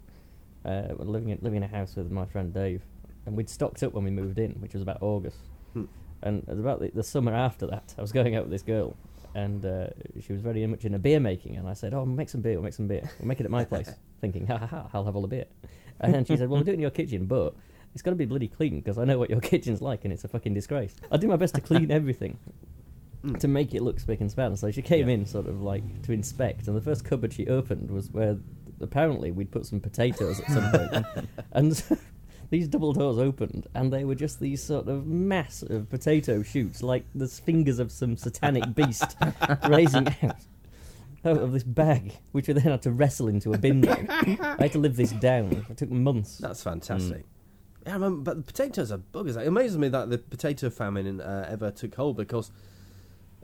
[0.65, 2.83] uh, living in, living in a house with my friend Dave,
[3.25, 5.37] and we'd stocked up when we moved in, which was about August.
[5.73, 5.85] Hmm.
[6.23, 8.61] And it was about the, the summer after that, I was going out with this
[8.61, 8.95] girl,
[9.33, 9.87] and uh,
[10.19, 12.53] she was very much in a beer making, and I said, "Oh, make some beer.
[12.53, 13.09] We'll make some beer.
[13.19, 13.89] We'll make it at my place."
[14.21, 14.89] thinking, "Ha ha ha!
[14.93, 15.45] I'll have all the beer."
[15.99, 17.55] And then she said, "Well, we'll do it in your kitchen, but."
[17.93, 20.23] It's got to be bloody clean because I know what your kitchen's like, and it's
[20.23, 20.95] a fucking disgrace.
[21.11, 22.37] I do my best to clean everything,
[23.23, 23.37] Mm.
[23.41, 24.55] to make it look spick and span.
[24.55, 25.13] So she came Yeah.
[25.13, 28.37] in sort of like to inspect, and the first cupboard she opened was where
[28.79, 30.91] apparently we'd put some potatoes at some point.
[31.13, 31.97] point, and so
[32.49, 36.81] these double doors opened, and they were just these sort of mass of potato shoots,
[36.81, 39.15] like the fingers of some satanic beast
[39.69, 40.37] raising out.
[41.23, 43.87] Out of this bag, which we then had to wrestle into a bin.
[43.87, 45.63] I had to live this down.
[45.69, 46.39] It took months.
[46.39, 47.25] That's fantastic.
[47.85, 49.37] Yeah, I remember, but the potatoes are buggers.
[49.41, 52.51] It amazes me that the potato famine uh, ever took hold because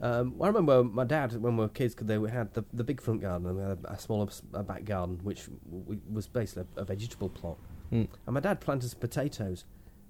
[0.00, 3.00] um, I remember my dad when we were kids, 'cause they had the, the big
[3.00, 6.28] front garden and we had a, a smaller s- a back garden, which w- was
[6.28, 7.58] basically a, a vegetable plot.
[7.92, 8.06] Mm.
[8.26, 9.64] And my dad planted some potatoes,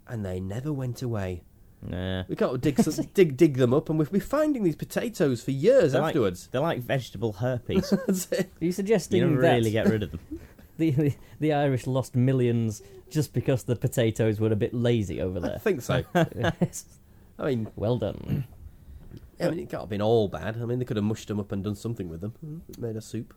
[0.07, 1.43] and they never went away.
[1.81, 2.25] Nah.
[2.29, 5.53] We can't dig some, dig dig them up, and we've been finding these potatoes for
[5.53, 6.49] years They're like- afterwards.
[6.53, 7.91] They're like vegetable herpes.
[8.33, 10.21] Are you suggesting you never that really get rid of them.
[10.77, 15.41] the, the the Irish lost millions just because the potatoes were a bit lazy over
[15.41, 15.55] there.
[15.57, 16.05] I think so.
[16.15, 18.45] I mean, well done.
[19.41, 20.57] I mean, it can't have been all bad.
[20.61, 23.01] I mean, they could have mushed them up and done something with them, made a
[23.01, 23.35] soup.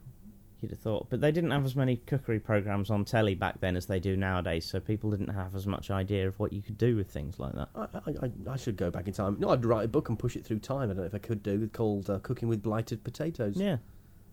[0.62, 3.76] You'd have thought, but they didn't have as many cookery programs on telly back then
[3.76, 6.78] as they do nowadays, so people didn't have as much idea of what you could
[6.78, 7.70] do with things like that.
[7.76, 7.88] I,
[8.28, 9.38] I, I- should go back in time.
[9.40, 10.84] No, I'd write a book and push it through time.
[10.92, 13.78] I don't know if I could do called uh, "Cooking with Blighted Potatoes." Yeah,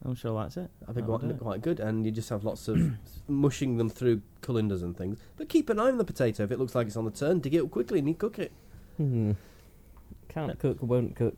[0.05, 0.71] I'm sure that's it.
[0.83, 2.79] I think That'll quite, quite good, and you just have lots of
[3.29, 5.19] mushing them through colanders and things.
[5.37, 6.45] But keep an eye on the potato.
[6.45, 8.39] If it looks like it's on the turn, dig it up quickly and you cook
[8.39, 8.53] it.
[8.97, 9.33] Hmm.
[10.29, 11.37] Can't cook, won't cook.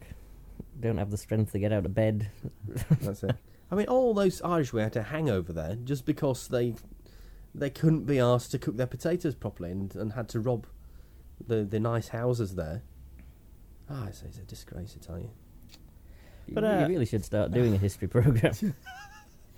[0.79, 2.31] Don't have the strength to get out of bed.
[3.01, 3.37] That's it.
[3.71, 6.75] I mean, all those Irishmen had to hang over there just because they
[7.55, 10.67] they couldn't be asked to cook their potatoes properly and, and had to rob
[11.45, 12.83] the the nice houses there.
[13.89, 15.31] Ah, it's, it's a disgrace, I tell you.
[16.53, 18.53] But, you, uh, you really should start doing a history program.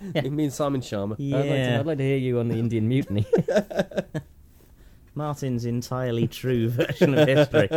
[0.14, 1.14] Me and Simon Schama.
[1.18, 3.24] Yeah, I'd, like to, I'd like to hear you on the Indian Mutiny.
[5.14, 7.68] Martin's entirely true version of history.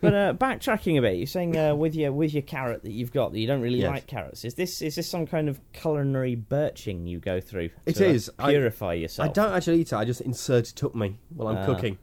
[0.00, 3.12] but uh, backtracking a bit, you're saying uh, with your with your carrot that you've
[3.12, 3.90] got that you don't really Yes.
[3.90, 4.44] like carrots.
[4.44, 7.70] Is this is this some kind of culinary birching you go through?
[7.86, 8.30] It to, uh, is.
[8.38, 9.28] Purify I yourself.
[9.30, 9.96] I don't actually eat it.
[9.96, 11.66] I just insert it up me while I'm Ah.
[11.66, 11.98] cooking.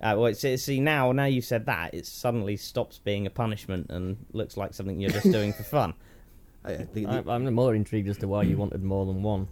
[0.00, 3.30] Uh, well, it's, it's- see now now you've said that it suddenly stops being a
[3.30, 5.94] punishment and looks like something you're just doing for fun.
[6.64, 9.48] I, the- the- I, I'm more intrigued as to why you wanted more than one.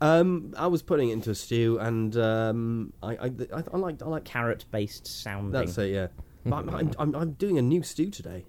[0.00, 4.02] um, I was putting it into a stew, and um, I, I, I, I like,
[4.02, 4.24] I like.
[4.24, 5.52] Carrot based sounding.
[5.52, 6.06] That's it, yeah.
[6.44, 8.44] But I'm, I'm, I'm, I'm doing a new stew today,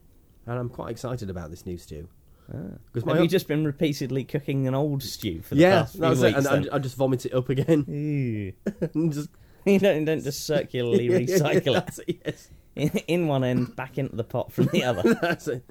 [0.48, 2.08] and I'm quite excited about this new stew.
[2.54, 2.58] Ah.
[2.92, 6.02] Because Have you just been repeatedly cooking an old stew for the yeah, past few
[6.02, 6.46] that's it, weeks?
[6.48, 7.86] and I, I just vomit it up again.
[8.94, 9.30] and just
[9.66, 12.50] you don't, don't just circularly recycle it That's yes.
[12.76, 15.14] in, in one end, back into the pot from the other.
[15.22, 15.64] That's it.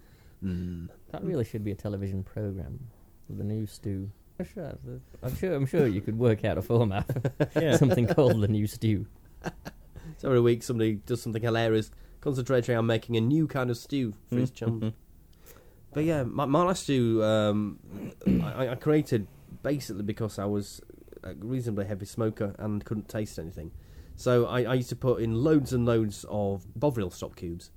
[0.45, 0.89] Mm.
[1.11, 2.89] That really should be a television program.
[3.29, 4.11] The new stew.
[4.39, 4.79] I'm sure,
[5.23, 5.55] I'm sure.
[5.55, 7.09] I'm sure you could work out a format.
[7.55, 7.77] Yeah.
[7.77, 9.07] Something called the new stew.
[10.17, 14.15] So every week somebody does something hilarious, concentrating on making a new kind of stew
[14.29, 14.95] for his chum.
[15.93, 17.79] But yeah, my, my last stew um,
[18.43, 19.27] I, I created
[19.63, 20.81] basically because I was
[21.23, 23.73] a reasonably heavy smoker and couldn't taste anything.
[24.17, 27.71] So I, I used to put in loads and loads of Bovril stock cubes,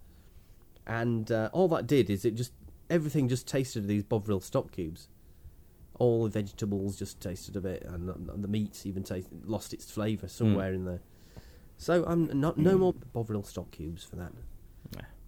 [0.85, 2.51] and uh, all that did is it just
[2.89, 5.07] everything just tasted of these Bovril stock cubes.
[5.97, 9.89] All the vegetables just tasted of it, and the, the meat even tasted, lost its
[9.89, 11.01] flavour somewhere in there.
[11.77, 14.33] So I'm not no more Bovril stock cubes for that.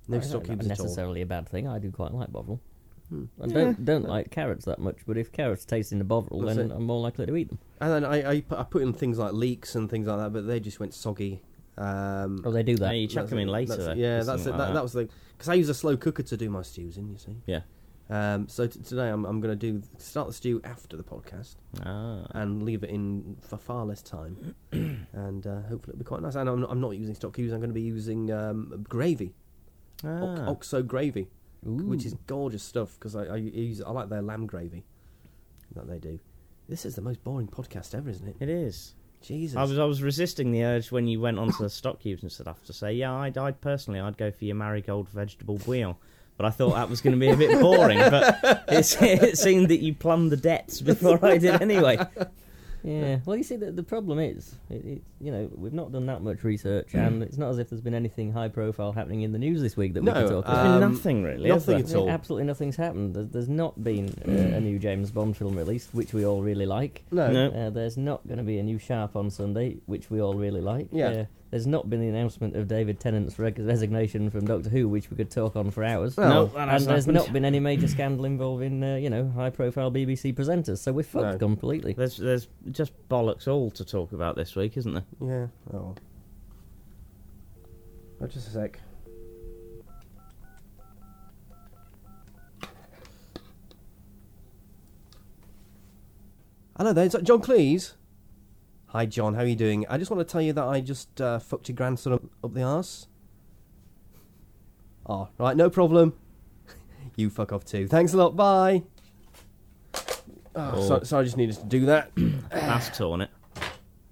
[0.09, 0.85] No stock cubes at all.
[0.85, 1.67] necessarily a bad thing.
[1.67, 2.61] I do quite like Bovril.
[3.09, 3.25] Hmm.
[3.41, 6.57] I don't don't like carrots that much, but if carrots taste in the Bovril, That's
[6.57, 6.75] then it.
[6.75, 7.59] I'm more likely to eat them.
[7.79, 10.33] And then I, I, put, I put in things like leeks and things like that,
[10.33, 11.41] but they just went soggy.
[11.77, 12.85] Um, Oh, they do that.
[12.85, 12.97] Yeah, that.
[12.97, 13.77] you chuck that's them in later.
[13.77, 14.43] that's yeah, that's it.
[14.45, 16.63] something That, like that was the because I use a slow cooker to do my
[16.63, 17.09] stews in.
[17.09, 17.37] You see.
[17.45, 17.61] Yeah.
[18.09, 21.55] Um, so t- today I'm I'm going to do start the stew after the podcast
[21.85, 22.25] Ah.
[22.31, 26.35] and leave it in for far less time, and uh, hopefully it'll be quite nice.
[26.35, 27.51] And I'm, I'm not using stock cubes.
[27.53, 29.33] I'm going to be using um, gravy,
[30.03, 30.47] Ox- Ah.
[30.49, 31.27] Oxo gravy.
[31.63, 34.85] Which is gorgeous stuff because I, I use I like their lamb gravy
[35.75, 36.19] that they do.
[36.69, 38.35] This is the most boring podcast ever, isn't it?
[38.39, 38.93] It is.
[39.21, 39.57] Jesus.
[39.57, 42.31] I was I was resisting the urge when you went onto the stock cubes and
[42.31, 45.95] stuff to say, yeah, I'd, I'd personally I'd go for your marigold vegetable bouillon,
[46.37, 47.97] but I thought that was going to be a bit boring.
[47.97, 51.97] But it seemed that you plumbed the depths before I did anyway.
[52.87, 53.19] Yeah.
[53.25, 56.21] Well, you see, the, the problem is, it, it, you know, we've not done that
[56.21, 59.39] much research, and it's not as if there's been anything high profile happening in the
[59.39, 60.63] news this week that we No, can talk There's about.
[60.79, 61.49] been Um, nothing really.
[61.49, 62.05] nothing at all.
[62.05, 63.13] Yeah, absolutely nothing's happened.
[63.15, 66.65] There's, there's not been uh, a new James Bond film released, which we all really
[66.65, 67.03] like.
[67.11, 67.31] no.
[67.31, 67.47] No.
[67.49, 70.61] Uh, there's not going to be a new Sharpe on Sunday, which we all really
[70.61, 70.87] like.
[70.91, 71.07] Yeah.
[71.09, 71.25] Uh,
[71.57, 75.17] there's not been the announcement of David Tennant's reg- resignation from Doctor Who, which we
[75.17, 76.15] could talk on for hours.
[76.15, 77.15] Well, no, No, that and there's happened.
[77.15, 80.77] not been any major scandal involving, uh, you know, high-profile BBC presenters.
[80.77, 81.37] So we're fucked No.
[81.39, 81.93] completely.
[81.93, 85.03] There's there's just bollocks all to talk about this week, isn't there?
[85.19, 85.47] Yeah.
[85.75, 85.95] Oh.
[88.21, 88.79] Oh, just a sec.
[96.77, 97.93] Hello there, is that John Cleese?
[98.91, 99.85] Hi John, how are you doing?
[99.89, 102.53] I just want to tell you that I just uh, fucked your grandson up, up
[102.53, 103.07] the arse.
[105.05, 106.13] Oh, right, no problem.
[107.15, 107.87] you fuck off too.
[107.87, 108.83] Thanks a lot, bye.
[110.55, 110.87] Oh, Oh.
[110.87, 112.11] so, sorry, I just needed to do that.
[112.49, 113.29] That's torn it.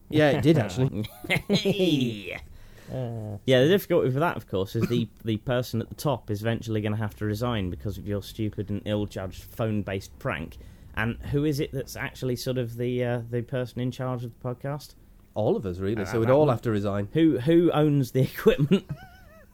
[0.10, 1.06] Yeah, it did actually.
[2.88, 6.30] Uh, Yeah, the difficulty with that, of course, is the the person at the top
[6.30, 10.58] is eventually going to have to resign because of your stupid and ill-judged phone-based prank.
[10.96, 14.32] And who is it that's actually sort of the uh, the person in charge of
[14.40, 14.96] the podcast?
[15.34, 16.04] All of us, really.
[16.04, 17.10] Uh, So we'd all would- have to resign.
[17.14, 18.86] Who who owns the equipment?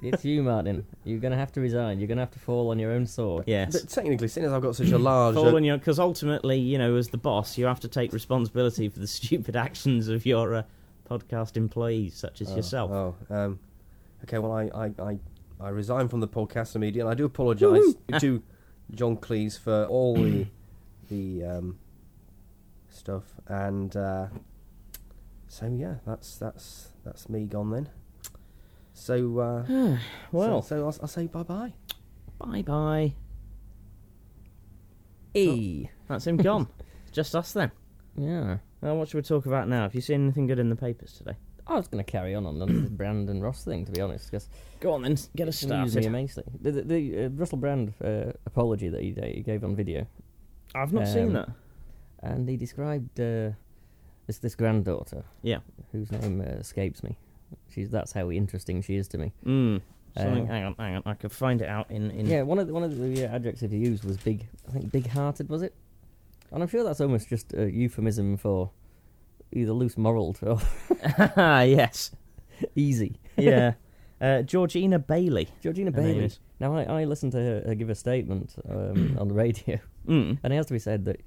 [0.03, 0.85] it's you, Martin.
[1.03, 1.99] You're going to have to resign.
[1.99, 3.43] You're going to have to fall on your own sword.
[3.47, 3.71] yes.
[3.79, 6.59] But technically, seeing as I've got such a large, Fall uh, on your because ultimately,
[6.59, 10.25] you know, as the boss, you have to take responsibility for the stupid actions of
[10.25, 10.63] your uh,
[11.09, 12.91] podcast employees, such as oh, yourself.
[12.91, 13.59] Oh, um,
[14.23, 14.37] okay.
[14.37, 15.19] Well, I, I, I,
[15.59, 17.01] I resign from the podcast immediately.
[17.01, 18.41] And I do apologise to
[18.93, 20.45] John Cleese for all the
[21.11, 21.77] the um,
[22.89, 24.27] stuff, and uh,
[25.47, 27.89] so yeah, that's that's that's me gone then.
[28.93, 29.97] So, uh,
[30.31, 31.73] well, so, so I'll, I'll say bye bye.
[32.39, 33.13] bye bye.
[35.33, 35.87] E.
[36.07, 36.67] That's him gone.
[37.11, 37.71] Just us then.
[38.17, 38.57] Yeah.
[38.81, 39.83] Well, what should we talk about now?
[39.83, 41.35] Have you seen anything good in the papers today?
[41.67, 44.29] I was going to carry on on the Brand and Ross thing, to be honest,
[44.29, 46.07] because Go on then, get us it amused me started.
[46.07, 46.43] immensely.
[46.61, 50.05] The, the, the uh, Russell Brand uh, apology that he, he gave on video
[50.75, 51.49] I've not Um, seen that.
[52.23, 53.51] and he described uh,
[54.27, 55.59] this this granddaughter, Yeah.
[55.91, 57.17] whose name uh, escapes me.
[57.69, 59.33] She's that's how interesting she is to me.
[59.45, 59.81] Mm.
[60.17, 61.03] Um, hang on, hang on.
[61.05, 62.11] I could find it out in.
[62.11, 64.47] in Yeah, one of the, one of the uh, adjectives he used was big.
[64.67, 65.73] I think big-hearted was it?
[66.51, 68.71] And I'm sure that's almost just a euphemism for
[69.53, 70.59] either loose moraled or
[71.37, 72.11] yes.
[72.75, 73.19] easy.
[73.37, 73.73] Yeah.
[74.21, 75.47] Uh, Georgina Bailey.
[75.63, 76.29] Georgina Bailey.
[76.59, 80.39] Now I, I listened to her, her give a statement um, on the radio, Mm.
[80.43, 81.21] and it has to be said that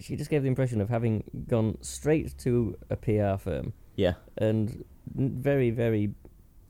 [0.00, 4.14] she just gave the impression of having gone straight to a PR firm Yeah.
[4.38, 6.14] and very, very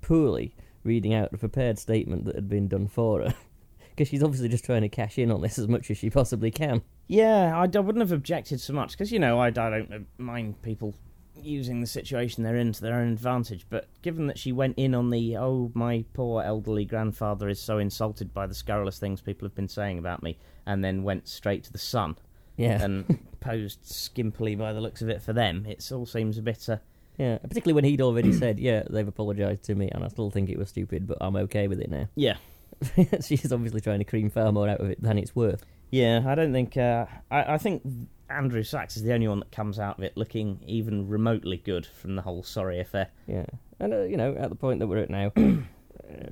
[0.00, 3.34] poorly reading out a prepared statement that had been done for her.
[3.90, 6.50] Because she's obviously just trying to cash in on this as much as she possibly
[6.50, 6.82] can.
[7.06, 10.60] Yeah, I wouldn't have objected so much because you know I, I don't uh, mind
[10.62, 10.96] people
[11.42, 13.66] using the situation they're in to their own advantage.
[13.68, 17.78] But given that she went in on the oh my poor elderly grandfather is so
[17.78, 21.64] insulted by the scurrilous things people have been saying about me, and then went straight
[21.64, 22.16] to the sun
[22.56, 22.82] Yeah.
[22.82, 26.68] and posed skimpily by the looks of it for them, it all seems a bit.
[26.68, 26.78] Uh,
[27.18, 30.48] Yeah, particularly when he'd already said, "Yeah, they've apologised to me, and I still think
[30.50, 32.36] it was stupid, but I'm okay with it now." yeah,
[33.20, 35.62] She's obviously trying to cream far more out of it than it's worth.
[35.90, 36.22] yeah.
[36.26, 36.76] I don't think.
[36.76, 37.82] Uh, I, I think
[38.30, 41.86] Andrew Sachs is the only one that comes out of it looking even remotely good
[41.86, 43.08] from the whole sorry affair.
[43.26, 43.46] Yeah,
[43.78, 45.52] and uh, you know, at the point that we're at now, uh,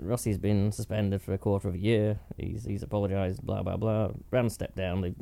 [0.00, 2.18] Ross's been suspended for a quarter of a year.
[2.36, 3.42] He's he's apologised.
[3.42, 4.08] Blah blah blah.
[4.30, 5.00] Brand stepped down.
[5.02, 5.14] The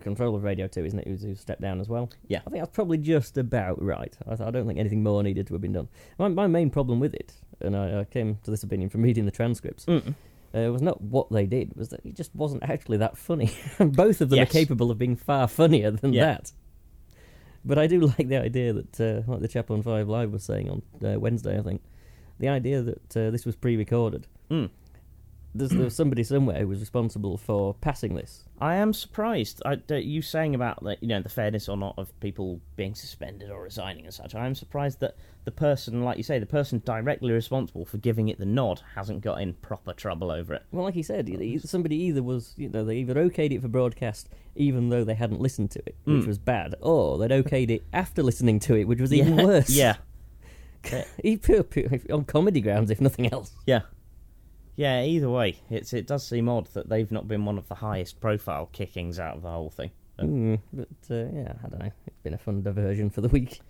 [0.00, 1.06] control of Radio Two, isn't it?
[1.06, 2.10] Who's, who stepped down as well.
[2.28, 2.38] Yeah.
[2.46, 4.16] I think that's probably just about right.
[4.26, 5.88] I, I don't think anything more needed to have been done.
[6.18, 9.24] My my main problem with it, and I, I came to this opinion from reading
[9.26, 10.14] the transcripts, Mm.
[10.54, 13.50] Uh, was not what they did, was that it just wasn't actually that funny.
[13.78, 14.48] Both of them Yes.
[14.48, 16.24] are capable of being far funnier than Yeah.
[16.26, 16.52] that.
[17.64, 20.42] But I do like the idea that, uh, like the chap on Five Live was
[20.44, 21.82] saying on uh, Wednesday, I think,
[22.38, 24.26] the idea that uh, this was pre-recorded.
[24.50, 24.70] Mm.
[25.54, 28.44] There's, there was somebody somewhere who was responsible for passing this.
[28.60, 29.60] I am surprised.
[29.66, 33.50] I, you saying about the, you know the fairness or not of people being suspended
[33.50, 34.34] or resigning and such.
[34.36, 38.28] I am surprised that the person, like you say, the person directly responsible for giving
[38.28, 40.62] it the nod hasn't got in proper trouble over it.
[40.70, 41.28] Well, like he said,
[41.64, 45.40] somebody either was, you know, they either okayed it for broadcast even though they hadn't
[45.40, 46.26] listened to it, which Mm.
[46.26, 49.70] was bad, or they'd okayed it after listening to it, which was even Yeah, worse.
[49.70, 49.96] Yeah,
[51.22, 53.52] He pure, pure, on comedy grounds, if nothing else.
[53.66, 53.80] yeah,
[54.76, 55.02] yeah.
[55.02, 58.20] Either way, it's it does seem odd that they've not been one of the highest
[58.20, 59.90] profile kickings out of the whole thing.
[60.16, 61.90] But- Mm, but uh, yeah, I don't know.
[62.06, 63.60] It's been a fun diversion for the week.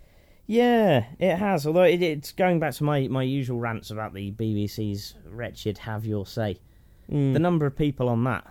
[0.47, 1.65] Yeah, it has.
[1.65, 6.05] Although it, it's going back to my, my usual rants about the BBC's wretched "Have
[6.05, 6.57] Your Say."
[7.09, 7.31] Mm.
[7.33, 8.45] The number of people on that,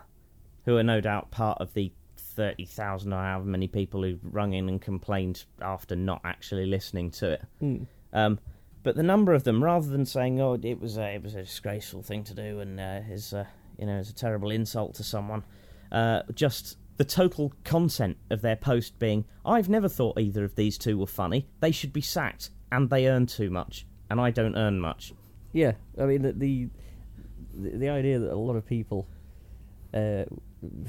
[0.65, 4.55] who are no doubt part of the thirty thousand or however many people who rung
[4.55, 7.43] in and complained after not actually listening to it.
[7.63, 7.87] Mm.
[8.15, 8.39] Um,
[8.83, 11.43] but the number of them, rather than saying, "Oh, it was a, it was a
[11.43, 13.47] disgraceful thing to do," and uh, is uh,
[13.79, 15.45] you know is a terrible insult to someone,
[15.93, 20.79] uh, just the total content of their post being, "I've never thought either of these
[20.79, 21.49] two were funny.
[21.61, 25.13] They should be sacked, and they earn too much, and I don't earn much."
[25.53, 26.69] Yeah, I mean the, the
[27.55, 29.09] the idea that a lot of people
[29.93, 30.25] uh,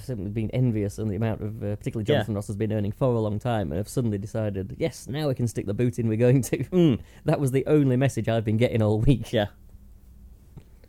[0.02, 2.16] simply been envious on the amount of, uh, particularly Yeah.
[2.18, 5.28] Jonathan Ross has been earning for a long time, and have suddenly decided, yes, now
[5.28, 6.08] we can stick the boot in.
[6.08, 6.58] We're going to.
[6.66, 9.32] Mm, that was the only message I've been getting all week.
[9.34, 9.48] yeah.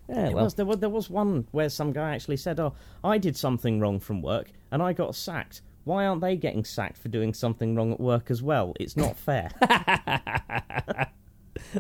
[0.08, 2.74] Yeah, It well, was, there, was, there was one where some guy actually said, "Oh,
[3.02, 5.62] I did something wrong from work and I got sacked.
[5.84, 8.74] Why aren't they getting sacked for doing something wrong at work as well?
[8.78, 9.50] It's not fair."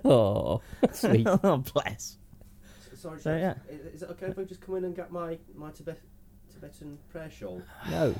[0.04, 0.60] oh,
[0.92, 1.26] sweet.
[1.28, 2.18] oh, bless.
[2.96, 3.54] Sorry, So, yeah.
[3.68, 6.00] Is, is it okay if I just come in and get my, my Tibet,
[6.62, 7.62] Tibetan prayer shawl?
[7.90, 8.14] No,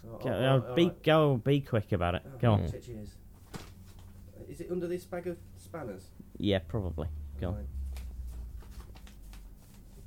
[0.00, 1.02] So, Go, oh, be alright.
[1.02, 2.22] go, be quick about it.
[2.40, 2.70] Go on.
[2.70, 3.10] Cheers.
[4.48, 6.04] Is it under this bag of spanners?
[6.38, 7.08] Yeah, probably.
[7.40, 7.54] Go on.
[7.56, 7.64] Right.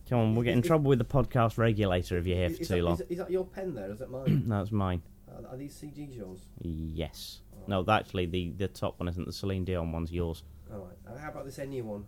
[0.09, 0.33] Come on.
[0.35, 2.61] We'll get in Is- is- trouble with the podcast regulator if you're here Is- for
[2.61, 2.93] is too that, long.
[2.95, 3.91] Is, is that your pen there?
[3.91, 4.43] Is that mine?
[4.47, 5.01] No, that's mine.
[5.29, 6.45] are, are these CDs yours?
[6.61, 7.41] Yes.
[7.53, 7.83] Oh.
[7.83, 9.25] No, actually, the the top one isn't.
[9.25, 10.43] The Celine Dion one's yours.
[10.71, 10.97] Alright.
[11.05, 12.05] And how about this Enya one?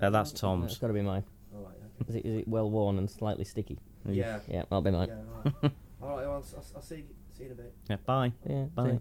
[0.00, 0.72] Uh, that's Tom's.
[0.72, 1.24] It's got to be mine.
[1.54, 1.76] Alright,
[2.08, 3.78] Is it, is it well worn and slightly sticky?
[4.06, 4.16] Okay.
[4.18, 4.40] Yeah.
[4.48, 5.08] Yeah, that'll be mine.
[5.08, 5.54] Yeah, alright.
[5.62, 7.04] alright, well, I'll, I'll, I'll see,
[7.36, 7.74] see you in a bit.
[7.90, 8.32] Yeah, bye.
[8.48, 8.90] Yeah, Bye.
[8.90, 9.00] see.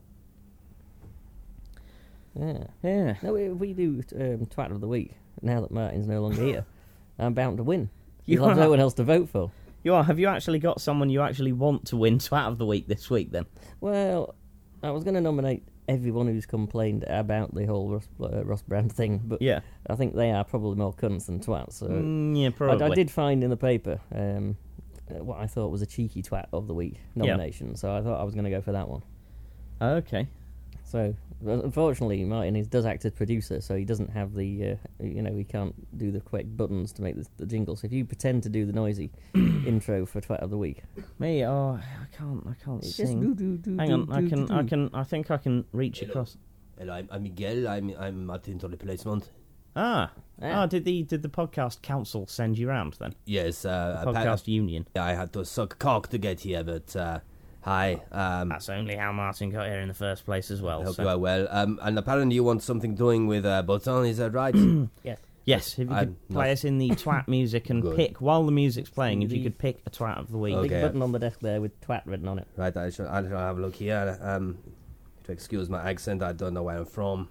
[2.36, 2.64] Yeah.
[2.82, 3.16] Yeah.
[3.22, 6.66] No, if we do um, twat of the week now that Martin's no longer here.
[7.20, 7.90] I'm bound to win.
[8.26, 8.62] You You'll have are.
[8.62, 9.52] no one else to vote for.
[9.84, 10.04] You are.
[10.04, 13.10] Have you actually got someone you actually want to win Twat of the Week this
[13.10, 13.32] week?
[13.32, 13.46] Then.
[13.82, 14.34] Well,
[14.82, 18.92] I was going to nominate everyone who's complained about the whole Ross, uh, Ross Brand
[18.94, 19.60] thing, but Yeah.
[19.90, 21.74] I think they are probably more cunts than twats.
[21.74, 22.86] So Mm, yeah, probably.
[22.86, 24.56] I did find in the paper um,
[25.22, 28.24] what I thought was a cheeky twat of the week nomination, so I thought I
[28.24, 29.04] was going to go for that one.
[29.82, 30.28] Okay.
[30.84, 35.22] So unfortunately, Martin is, does act as producer, so he doesn't have the, uh, you
[35.22, 37.76] know, he can't do the correct buttons to make the, the jingle.
[37.76, 40.84] So if you pretend to do the noisy intro for Twat of the Week,
[41.20, 41.46] Me?
[41.46, 42.46] Oh, I can't.
[42.48, 43.20] I can't it's sing.
[43.20, 44.12] do, do, do, Hang do, on.
[44.12, 44.46] I can.
[44.46, 44.90] do, I can.
[44.94, 46.12] I think I can reach Hello.
[46.12, 46.38] across.
[46.78, 47.68] Hello, I'm, I'm Miguel.
[47.68, 49.30] I'm I'm Martin to replacement.
[49.76, 50.12] Ah.
[50.42, 50.64] Ah.
[50.64, 53.14] Oh, did the did the podcast council send you round then?
[53.26, 54.88] Yes, uh, The appa- podcast union.
[54.96, 57.20] I had to suck cock to get here, but uh,
[57.62, 58.02] hi.
[58.12, 60.82] Um, That's only how Martin got here in the first place as well.
[60.82, 61.48] I hope so- you are well.
[61.50, 64.56] Um, and apparently you want something doing with uh, Botan, is that right?
[65.04, 67.96] Yes, Yes, if you I'm could play not- us in the twat music and Good.
[67.98, 69.24] pick while the music's playing.
[69.24, 70.56] If you could pick a twat of the week.
[70.56, 70.68] Okay.
[70.70, 72.48] Big button on the desk there with Twat written on it.
[72.56, 74.18] right, I shall, I shall have a look here.
[74.22, 74.58] Um,
[75.26, 77.28] to excuse my accent, I don't know where I'm from.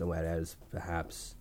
[0.00, 1.34] Somewhere else, perhaps.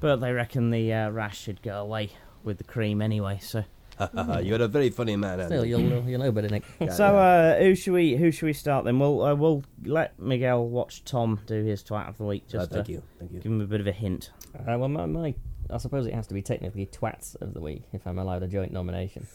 [0.00, 2.10] But they reckon the uh, rash should go away
[2.42, 3.38] with the cream anyway.
[3.42, 3.64] So,
[4.42, 6.64] You're a very funny man, Still, you'll know, you'll know better, Nick.
[6.80, 7.18] Yeah, so yeah.
[7.18, 8.98] uh, who should we who should we start then?
[8.98, 12.44] We'll uh, we'll let Miguel watch Tom do his twat of the week.
[12.48, 13.40] Uh, Just thank to you, thank you.
[13.40, 14.30] give him a bit of a hint.
[14.54, 15.34] Uh, well, my, my,
[15.68, 18.48] I suppose it has to be technically Twats of the Week, if I'm allowed a
[18.48, 19.26] joint nomination.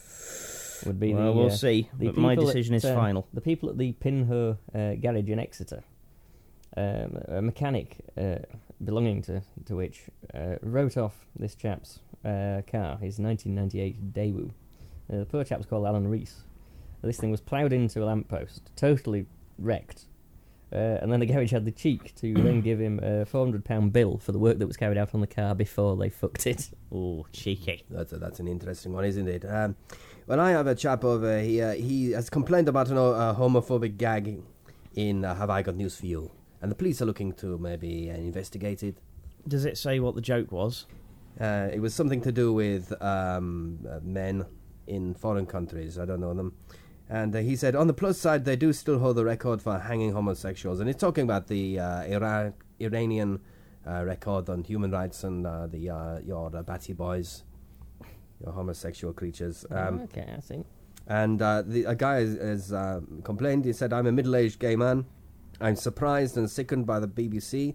[0.84, 1.88] Would be Well, the, we'll uh, see.
[1.98, 3.26] the But my people decision at, is uh, final.
[3.32, 5.82] The people at the Pinho uh, garage in Exeter,
[6.76, 8.36] um, a mechanic uh,
[8.84, 10.04] belonging to to which
[10.34, 14.50] uh, wrote off this chap's uh, car, his 1998 Daewoo.
[15.12, 16.42] Uh, the poor chap was called Alan Reese.
[17.02, 19.26] This thing was ploughed into a lamppost, totally
[19.58, 20.06] wrecked.
[20.72, 24.18] Uh, and then the garage had the cheek to then give him a £400 bill
[24.18, 26.70] for the work that was carried out on the car before they fucked it.
[26.92, 27.84] Oh, cheeky.
[27.90, 29.44] That's a, that's an interesting one, isn't it?
[29.44, 29.74] Um,
[30.28, 31.74] well, I have a chap over here.
[31.74, 34.40] He has complained about an uh, homophobic gag
[34.94, 36.30] in uh, Have I Got News for You?
[36.62, 38.96] And the police are looking to maybe uh, investigate it.
[39.46, 40.86] Does it say what the joke was?
[41.40, 44.46] Uh, it was something to do with um, uh, men
[44.86, 45.98] in foreign countries.
[45.98, 46.54] I don't know them.
[47.08, 49.78] And uh, he said, on the plus side, they do still hold the record for
[49.78, 50.80] hanging homosexuals.
[50.80, 53.40] And he's talking about the uh, Ira- Iranian
[53.86, 57.44] uh, record on human rights and uh, the uh, your uh, batty boys,
[58.42, 59.64] your homosexual creatures.
[59.70, 60.66] Um, okay, I think.
[61.06, 63.64] and uh, the a guy has, has uh, complained.
[63.64, 65.04] He said, "I'm a middle-aged gay man.
[65.60, 67.74] I'm surprised and sickened by the BBC,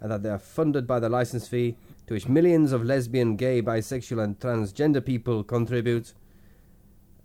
[0.00, 3.62] and that they are funded by the license fee to which millions of lesbian, gay,
[3.62, 6.14] bisexual, and transgender people contribute,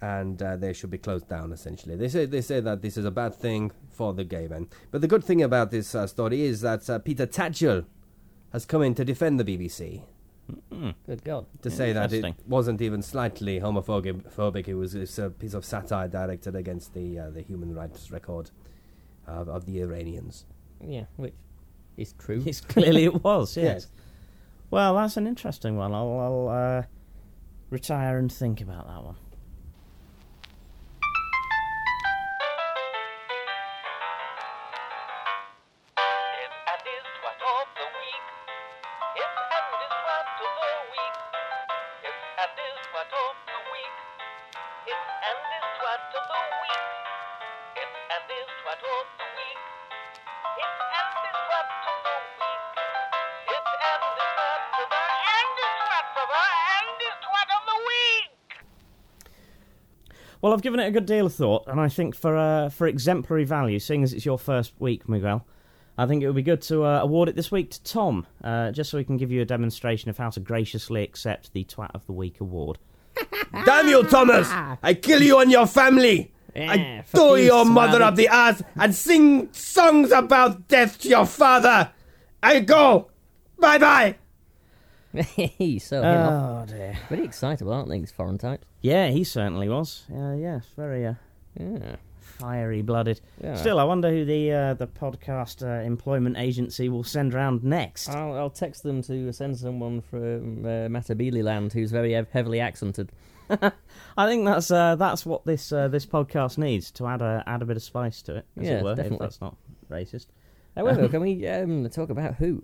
[0.02, 1.52] and uh, they should be closed down.
[1.52, 4.68] Essentially, they say they say that this is a bad thing for the gay men.
[4.92, 7.86] But the good thing about this uh, story is that uh, Peter Tatchell
[8.52, 10.02] has come in to defend the BBC."
[11.08, 11.48] Good God.
[11.64, 14.32] to say that it wasn't even slightly homophobic.
[14.32, 14.68] phobic.
[14.68, 18.52] It was it's a piece of satire directed against the uh, the human rights record
[19.28, 20.46] of, of the Iranians.
[20.84, 21.34] Yeah, which
[21.98, 22.42] is true.
[22.46, 23.56] Yes, clearly it was.
[23.58, 23.66] Yes.
[23.66, 23.88] Yes.
[24.72, 25.94] Well, that's an interesting one.
[25.94, 26.84] I'll, I'll uh,
[27.70, 29.16] retire and think about that one.
[60.56, 63.44] I've given it a good deal of thought, and I think for uh, for exemplary
[63.44, 65.46] value, seeing as it's your first week, Miguel,
[65.98, 68.72] I think it would be good to uh, award it this week to Tom, uh,
[68.72, 71.92] just so we can give you a demonstration of how to graciously accept the Twat
[71.94, 72.78] of the Week award.
[73.66, 74.50] Damn you, Thomas!
[74.50, 76.32] I kill you and your family.
[76.56, 81.10] Yeah, I throw you, your mother up the ass and sing songs about death to
[81.10, 81.92] your father.
[82.42, 83.12] I go.
[83.60, 84.16] Bye bye.
[85.80, 86.02] So.
[86.04, 86.98] Oh dear.
[87.10, 88.66] Very excitable, aren't they, these foreign types?
[88.82, 90.04] Yeah, he certainly was.
[90.14, 91.14] Uh, yes, very uh,
[91.60, 91.96] Yeah.
[92.20, 93.22] fiery blooded.
[93.42, 93.56] yeah.
[93.56, 98.10] Still, I wonder who the uh, the podcast uh, employment agency will send round next.
[98.10, 102.60] I'll, I'll text them to send someone from uh, Matabele land who's very hev- heavily
[102.60, 103.12] accented.
[104.18, 107.62] I think that's uh, that's what this uh, this podcast needs to add a add
[107.62, 108.92] a bit of spice to it, as Yeah, it were.
[108.92, 109.18] If definitely.
[109.26, 109.56] that's not
[109.90, 110.28] racist.
[110.76, 112.64] However, can we um, talk about who?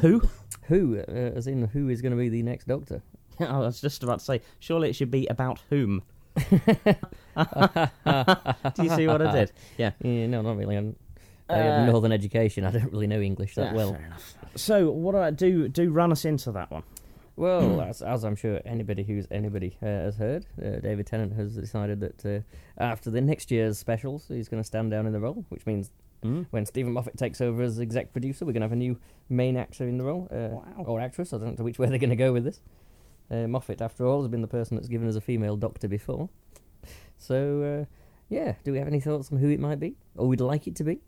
[0.00, 0.22] Who?
[0.64, 3.02] Who, uh, as in who is going to be the next Doctor?
[3.40, 4.40] I was just about to say.
[4.60, 6.02] Surely it should be about whom.
[6.34, 6.42] Do
[8.82, 9.52] you see what I did?
[9.76, 9.92] Yeah.
[10.00, 10.76] Yeah, no, not really.
[10.76, 10.96] Um,
[11.48, 12.64] I have northern education.
[12.64, 13.92] I don't really know English that well.
[13.92, 14.34] fair enough.
[14.54, 15.68] So, what do I do?
[15.68, 16.82] Do run us into that one.
[17.36, 21.56] Well, as, as I'm sure anybody who's anybody uh, has heard, uh, David Tennant has
[21.56, 22.40] decided that uh,
[22.82, 25.90] after the next year's specials, he's going to stand down in the role, which means
[26.22, 26.46] Mm.
[26.50, 28.96] when Steven Moffat takes over as exec producer, we're going to have a new
[29.28, 30.84] main actor in the role, uh, Wow.
[30.86, 31.32] or actress.
[31.32, 32.60] I don't know which way they're going to go with this.
[33.30, 36.28] Uh, Moffat, after all, has been the person that's given us a female doctor before.
[37.18, 37.84] So, uh,
[38.28, 40.76] yeah, do we have any thoughts on who it might be, or we'd like it
[40.76, 41.00] to be?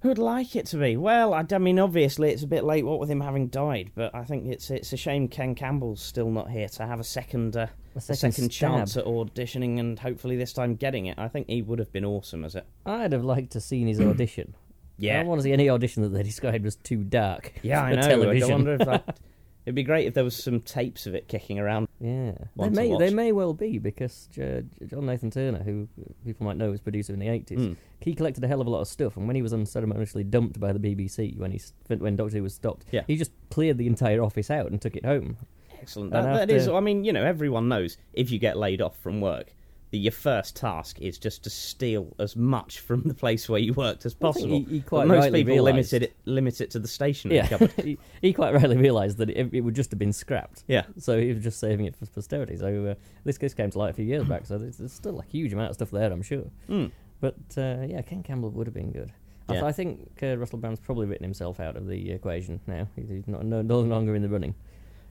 [0.00, 0.96] Who'd like it to be?
[0.96, 4.14] Well, I, I mean, obviously it's a bit late, what with him having died, but
[4.14, 7.56] I think it's it's a shame Ken Campbell's still not here to have a second
[7.56, 11.18] uh, A a second second chance at auditioning and hopefully this time getting it.
[11.18, 12.64] I think he would have been awesome as it.
[12.86, 14.54] I'd have liked to seen his audition.
[15.00, 17.52] Yeah, I don't want to see any audition that they described as too dark.
[17.62, 18.00] yeah, I know.
[18.00, 18.50] I television.
[18.50, 19.20] wonder if that.
[19.68, 21.88] It'd be great if there was some tapes of it kicking around.
[22.00, 22.98] Yeah, they may watch.
[23.00, 25.88] they may well be because John Nathan Turner, who
[26.24, 27.76] people might know was producer in the eighties, Mm.
[28.00, 29.18] he collected a hell of a lot of stuff.
[29.18, 31.60] And when he was unceremoniously dumped by the BBC when he
[31.98, 33.02] when Doctor Who was stopped, Yeah.
[33.06, 35.36] he just cleared the entire office out and took it home.
[35.82, 36.12] Excellent.
[36.12, 36.66] That, that is.
[36.66, 39.52] I mean, you know, everyone knows if you get laid off from work,
[39.96, 44.04] your first task is just to steal as much from the place where you worked
[44.04, 44.48] as possible.
[44.58, 47.36] He, he But quite most rightly people realised- limited it limit it to the stationery
[47.38, 47.72] Yeah, cupboard.
[47.82, 50.64] he, he quite rightly realised that it, it would just have been scrapped.
[50.68, 50.82] Yeah.
[50.98, 52.56] So he was just saving it for posterity.
[52.58, 54.44] So uh, this case came to light a few years back.
[54.46, 56.44] So there's, there's still a huge amount of stuff there, I'm sure.
[56.68, 56.90] Mm.
[57.20, 59.10] But uh, yeah, Ken Campbell would have been good.
[59.48, 59.68] I, th- Yeah.
[59.68, 62.86] I think uh, Russell Brand's probably written himself out of the equation now.
[62.94, 64.54] He's he's not no, no longer in the running.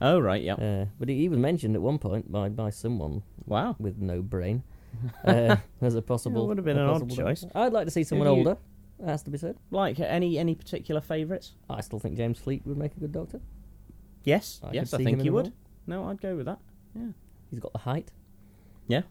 [0.02, 0.54] Oh right, yeah.
[0.54, 3.76] Uh, but he, he was mentioned at one point by, by someone Wow.
[3.80, 4.64] with no brain
[5.26, 6.48] uh, as a possible.
[6.48, 7.42] would have been an odd choice.
[7.42, 7.58] doctor.
[7.58, 8.58] I'd like to see someone you- older.
[9.06, 9.58] Has to be said.
[9.70, 11.54] Like any any particular favourites?
[11.70, 13.40] I still think James Fleet would make a good doctor.
[14.24, 15.46] Yes, I yes, I think you the would.
[15.46, 15.54] role.
[15.86, 16.58] No, I'd go with that.
[16.96, 17.10] Yeah,
[17.52, 18.10] he's got the height.
[18.88, 19.04] Yeah.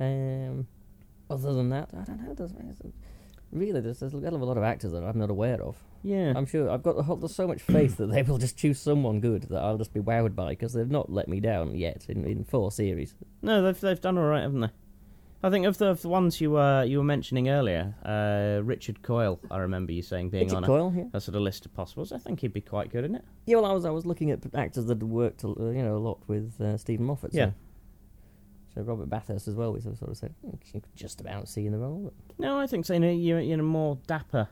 [0.00, 0.66] Um.
[1.28, 2.92] Other than that, I don't know.
[3.52, 5.76] Really, there's, there's a hell of a lot of actors that I'm not aware of.
[6.04, 6.34] Yeah.
[6.36, 8.78] I'm sure I've got a whole- there's so much faith that they will just choose
[8.78, 12.06] someone good that I'll just be wowed by because they've not let me down yet
[12.08, 13.14] in, in four series.
[13.42, 14.70] No, they've they've done all right, haven't they?
[15.42, 19.02] I think of the, of the ones you were you were mentioning earlier, uh, Richard
[19.02, 19.40] Coyle.
[19.50, 21.04] I remember you saying being Richard on Coyle, yeah.
[21.12, 22.12] a, a sort of list of possibles.
[22.12, 23.24] I think he'd be quite good in it.
[23.46, 25.82] Yeah, well, I was I was looking at actors that had worked a, uh, you
[25.82, 27.32] know a lot with uh, Steven Moffat.
[27.32, 27.38] So.
[27.38, 27.50] Yeah.
[28.74, 29.72] So Robert Bathurst as well.
[29.72, 32.12] We sort of said "Hmm, you could just about see in the role.
[32.38, 32.94] No, I think so.
[32.94, 34.48] You know, you're in a more dapper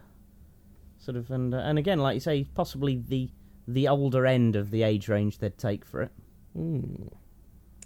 [1.02, 3.30] sort of, and uh, and again, like you say, possibly the
[3.68, 6.10] the older end of the age range they'd take for it.
[6.54, 7.08] Hmm.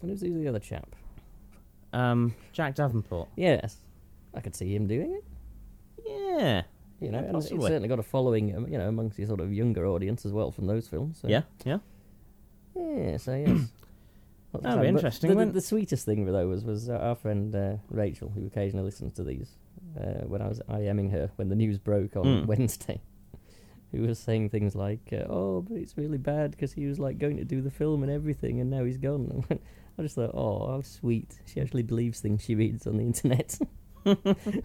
[0.02, 0.94] And who's the other chap?
[1.92, 3.28] Um, Jack Davenport.
[3.36, 3.78] Yes,
[4.34, 5.24] I could see him doing it.
[6.06, 6.62] Yeah.
[7.00, 7.68] You know, Yeah, and he's possibly.
[7.68, 10.50] certainly got a following, um, you know, amongst the sort of younger audience as well
[10.50, 11.18] from those films.
[11.20, 11.28] So.
[11.28, 11.42] Yeah.
[11.64, 11.78] Yeah.
[12.74, 13.68] Yeah, so yes.
[14.62, 17.76] That'd be interesting, The, the, the sweetest thing though was was uh, our friend uh,
[17.90, 19.56] Rachel, who occasionally listens to these,
[19.96, 22.46] uh, when I was IMing her when the news broke on Mm.
[22.46, 23.00] Wednesday,
[23.92, 27.18] who was saying things like, uh, "Oh, but it's really bad because he was like
[27.18, 29.44] going to do the film and everything, and now he's gone."
[29.98, 31.38] I just thought, "Oh, how sweet!
[31.46, 33.58] She actually believes things she reads on the internet."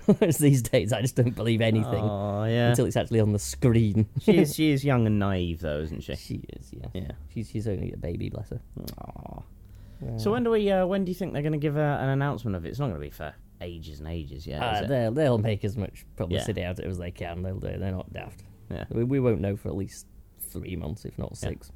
[0.06, 2.70] Whereas these days, I just don't believe anything Oh yeah.
[2.70, 4.08] until it's actually on the screen.
[4.20, 6.16] she is she is young and naive though, isn't she?
[6.16, 6.88] she is, yeah.
[6.94, 7.12] Yeah.
[7.34, 8.62] She's she's only a baby, bless her.
[9.00, 9.40] Aw.
[10.06, 10.70] Uh, So when do we?
[10.70, 12.70] Uh, when do you think they're going to give a, an announcement of it?
[12.70, 15.78] It's not going to be for ages and ages Yeah, Uh, they'll they'll make as
[15.78, 17.44] much publicity out of it as they can.
[17.44, 17.60] They'll.
[17.60, 18.44] They're not daft.
[18.70, 18.86] Yeah.
[18.90, 20.08] We, we won't know for at least
[20.40, 21.50] three months, if not Yeah.
[21.50, 21.72] six.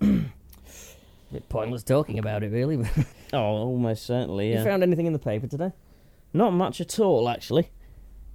[1.32, 2.76] Bit pointless talking about it, really.
[2.76, 2.90] but
[3.32, 4.52] Oh, almost certainly.
[4.52, 5.72] You found anything in the paper today?
[6.32, 7.70] Not much at all, actually.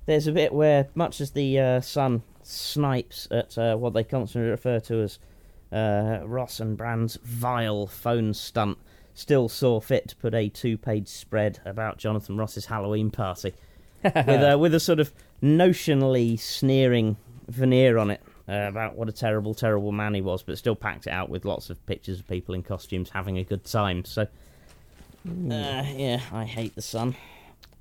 [0.08, 4.50] There's a bit where, much as the uh, Sun snipes at uh, what they constantly
[4.50, 5.20] refer to as
[5.72, 8.78] uh, Ross and Brand's vile phone stunt,
[9.14, 13.54] still saw fit to put a two-page spread about Jonathan Ross's Halloween party
[14.04, 15.12] with a with a sort of
[15.44, 20.58] notionally sneering veneer on it uh, about what a terrible, terrible man he was, but
[20.58, 23.64] still packed it out with lots of pictures of people in costumes having a good
[23.64, 24.04] time.
[24.06, 24.28] So, uh,
[25.26, 27.16] yeah, I hate the Sun.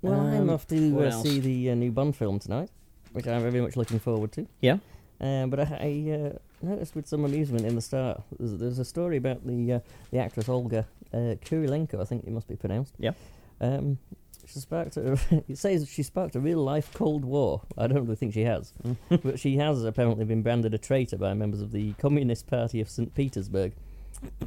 [0.03, 1.23] Well, I'm Um, off to uh, else?
[1.23, 2.71] see the uh, new Bond film tonight,
[3.13, 4.47] which I'm very much looking forward to.
[4.61, 4.79] Yeah.
[5.21, 8.85] Um, but I, I uh, noticed with some amusement in the start, there's, there's a
[8.85, 12.95] story about the uh, the actress Olga uh, Kurilenko, I think it must be pronounced.
[12.99, 13.13] Yeah.
[13.61, 13.99] Um,
[14.47, 17.63] she sparked a, it says she sparked a real life Cold War.
[17.77, 18.73] I don't really think she has,
[19.09, 22.89] but she has apparently been branded a traitor by members of the Communist Party of
[22.89, 23.15] St.
[23.15, 23.73] Petersburg.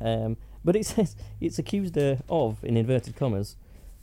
[0.01, 3.55] Um, but it says it's accused her of, in inverted commas,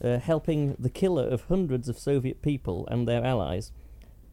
[0.03, 3.73] uh, helping the killer of hundreds of Soviet people and their allies.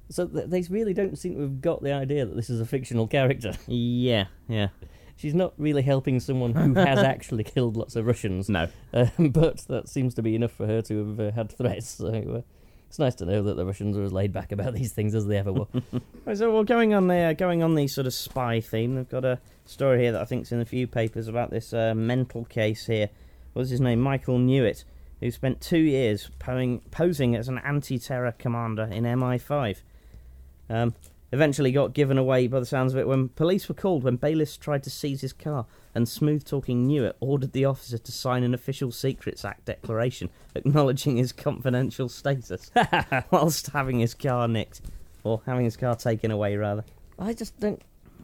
[0.10, 2.66] So th- they really don't seem to have got the idea that this is a
[2.66, 3.54] fictional character.
[3.68, 4.70] Yeah, yeah.
[5.18, 8.68] She's not really helping someone who has actually killed lots of Russians, No.
[8.94, 11.90] um, but that seems to be enough for her to have uh, had threats.
[11.90, 12.42] So uh,
[12.88, 15.26] It's nice to know that the Russians are as laid back about these things as
[15.26, 15.68] they ever were.
[16.26, 19.26] Right, so well, going on the going on the sort of spy theme, they've got
[19.26, 22.86] a story here that I think's in a few papers about this uh, mental case
[22.86, 23.10] here.
[23.54, 24.00] What's his name?
[24.02, 24.84] Michael Newitt,
[25.20, 29.82] who spent two years posing, posing as an anti-terror commander in MI5.
[30.70, 30.94] Um,
[31.32, 34.56] eventually got given away by the sounds of it when police were called when bailiffs
[34.58, 38.92] tried to seize his car and smooth-talking Newitt ordered the officer to sign an official
[38.92, 42.72] Secrets Act declaration acknowledging his confidential status
[43.32, 44.82] whilst having his car nicked
[45.24, 46.86] or having his car taken away rather.
[47.20, 47.82] I just don't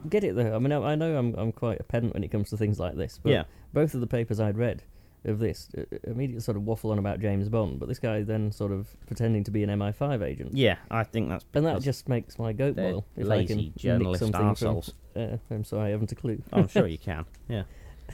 [0.10, 0.56] get it though.
[0.56, 2.80] I mean, I, I know I'm I'm quite a pedant when it comes to things
[2.80, 3.20] like this.
[3.22, 3.44] But Yeah.
[3.74, 4.84] both of the papers I'd read
[5.26, 8.52] of this uh, immediately sort of waffle on about James Bond, but this guy then
[8.52, 10.56] sort of pretending to be an MI5 agent.
[10.56, 13.06] Yeah, I think that's And that just makes my goat boil.
[13.16, 14.94] If I lazy can nick journalist something arseholes.
[15.14, 16.42] from, uh, I'm sorry, I haven't a clue.
[16.52, 17.26] Oh, I'm sure you can.
[17.48, 17.64] Yeah.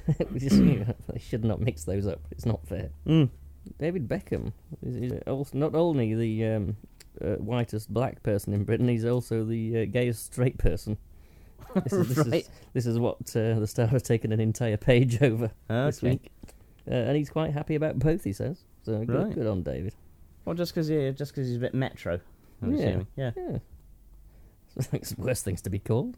[0.32, 2.20] we just you know, they should not mix those up.
[2.32, 2.90] It's not fair.
[3.08, 3.30] Mm.
[3.80, 4.54] David Beckham
[4.86, 6.78] is, is also not only the um,
[7.22, 10.98] uh, whitest black person in Britain, he's also the uh, gayest straight person.
[11.84, 12.42] This is, this Right.
[12.44, 16.32] is, this is what uh, the Star has taken an entire page over this week,
[16.90, 18.24] uh, and he's quite happy about both.
[18.24, 19.00] He says so.
[19.06, 19.34] Good, Right.
[19.34, 19.94] good on David.
[20.46, 22.20] Well, just because yeah, just 'cause he's a bit metro.
[22.62, 22.80] I'm Yeah.
[22.88, 23.08] assuming.
[23.16, 23.32] Yeah.
[23.38, 23.58] Yeah,
[24.94, 26.18] it's worse things to be called.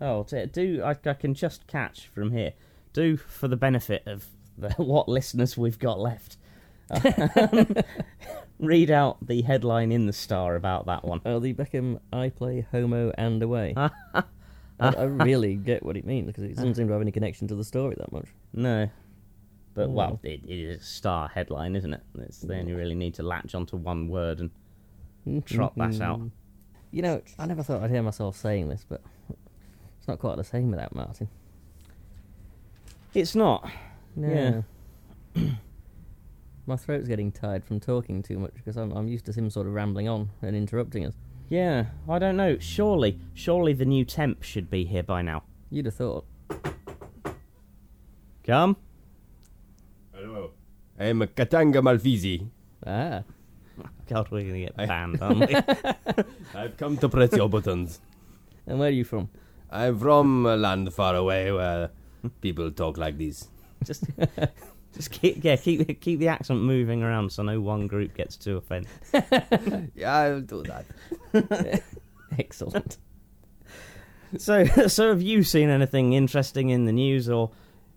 [0.00, 2.52] Oh, do I, I can just catch from here.
[2.92, 4.26] Do for the benefit of
[4.58, 6.36] the, what listeners we've got left.
[6.90, 7.74] um,
[8.58, 11.20] read out the headline in the Star about that one.
[11.24, 13.74] Oh, the Beckham I play homo and away.
[13.76, 14.22] I,
[14.80, 17.54] I really get what it means because it doesn't seem to have any connection to
[17.54, 18.26] the story that much.
[18.52, 18.90] No.
[19.74, 19.90] But, Oh.
[19.90, 22.00] well, it, it is a star headline, isn't it?
[22.20, 26.18] It's, they only really need to latch onto one word and trot that out.
[26.20, 26.28] Mm-hmm.
[26.92, 29.02] You know, I never thought I'd hear myself saying this, but
[29.98, 31.28] it's not quite the same without Martin.
[33.14, 33.68] It's not.
[34.14, 34.64] No.
[36.66, 39.66] My throat's getting tired from talking too much because I'm, I'm used to him sort
[39.66, 41.14] of rambling on and interrupting us.
[41.48, 42.58] Yeah, I don't know.
[42.58, 45.42] Surely, surely the new temp should be here by now.
[45.70, 46.24] You'd have thought.
[48.44, 48.76] Come.
[50.96, 51.08] Hello.
[51.08, 52.48] I'm Katanga Malfizi.
[52.86, 53.22] Ah,
[54.08, 55.54] God, we're gonna get banned, aren't we?
[56.54, 58.00] I've come to press your buttons.
[58.66, 59.28] and where are you from?
[59.70, 61.90] I'm from a land far away where
[62.40, 63.48] people talk like this.
[63.84, 64.04] just,
[64.94, 68.56] just keep, yeah, keep keep the accent moving around so no one group gets too
[68.58, 68.90] offended.
[69.94, 71.82] Yeah, I'll do that.
[72.38, 72.98] Excellent.
[74.38, 77.50] So, so have you seen anything interesting in the news or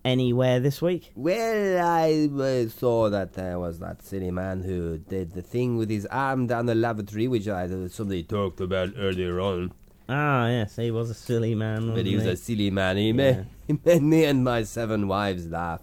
[0.04, 1.12] anywhere this week?
[1.14, 5.90] Well, I uh, saw that there was that silly man who did the thing with
[5.90, 9.72] his arm down the lavatory, which I uh, somebody talked about earlier on.
[10.08, 11.94] Ah, yes, he was a silly man.
[11.94, 12.96] But he was wasn't a silly man.
[12.96, 13.12] He, Yeah.
[13.12, 15.82] made, he made me and my seven wives laugh.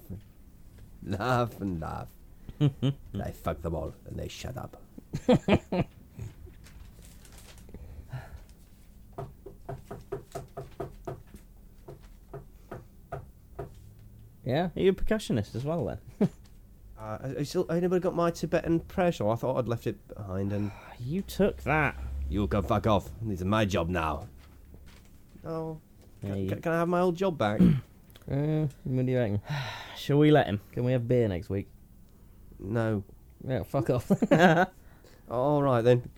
[1.03, 2.07] Laugh and laugh.
[2.59, 4.81] and I fucked them all, and they shut up.
[14.45, 14.69] Yeah.
[14.75, 15.85] Are you a percussionist as well
[16.19, 16.29] then?
[16.97, 19.29] Uh, I, I still, I never got my Tibetan prayer shawl.
[19.29, 21.97] I thought I'd left it behind, and You took that.
[22.29, 23.09] you can fuck off.
[23.21, 24.27] This is my job now.
[25.45, 25.77] Oh,
[26.23, 27.59] Yeah, can, can, can I have my old job back?
[28.31, 29.39] Uh, what do you reckon?
[29.97, 30.59] Shall we let him?
[30.71, 31.67] Can we have beer next week?
[32.59, 33.03] no.
[33.47, 34.09] Yeah, fuck off.
[35.29, 36.09] All right then.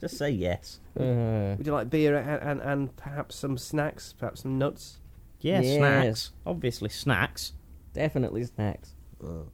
[0.00, 0.80] Just say yes.
[0.98, 4.98] uh, Would you like beer and, and, and perhaps some snacks, perhaps some nuts?
[5.40, 5.76] Yeah, Yes.
[5.76, 6.30] snacks.
[6.44, 7.52] Obviously, snacks.
[7.94, 8.94] Definitely snacks.
[9.22, 9.46] Oh.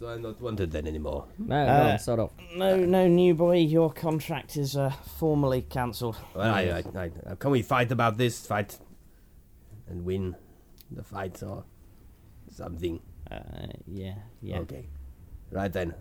[0.00, 1.26] So I'm not wanted then anymore.
[1.38, 2.32] No, go Uh, on, sod off.
[2.56, 6.16] No, no, new boy, your contract is uh, formally cancelled.
[6.34, 8.78] Well, I, I, I, can we fight about this fight
[9.88, 10.36] and win
[10.90, 11.64] the fight or
[12.48, 13.00] something?
[13.28, 13.40] Uh,
[13.88, 14.58] yeah, yeah.
[14.60, 14.86] Okay.
[15.50, 15.94] Right then.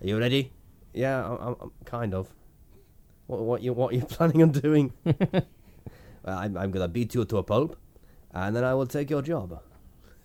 [0.00, 0.52] Are you ready?
[0.94, 2.28] Yeah, I'm, I'm, I'm kind of.
[3.26, 4.92] What, what you what you planning on doing?
[5.04, 5.42] well,
[6.26, 7.76] I'm, I'm gonna beat you to a pulp,
[8.32, 9.60] and then I will take your job.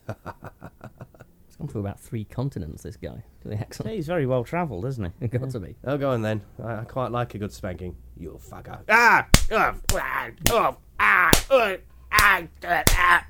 [1.48, 3.24] He's gone through about three continents, this guy.
[3.42, 5.28] To the Yeah, he's very well travelled, isn't he?
[5.28, 5.76] Got to be.
[5.84, 6.42] Oh, go on then.
[6.64, 7.96] I, I quite like a good spanking.
[8.18, 8.82] You fucker.
[8.90, 9.28] Ah!
[9.52, 9.76] Ah!
[9.94, 10.32] Ah!
[10.50, 10.78] Oh!
[11.00, 11.32] Ah!
[11.50, 11.78] Uh,
[12.12, 12.44] ah!
[12.64, 13.28] Uh, ah!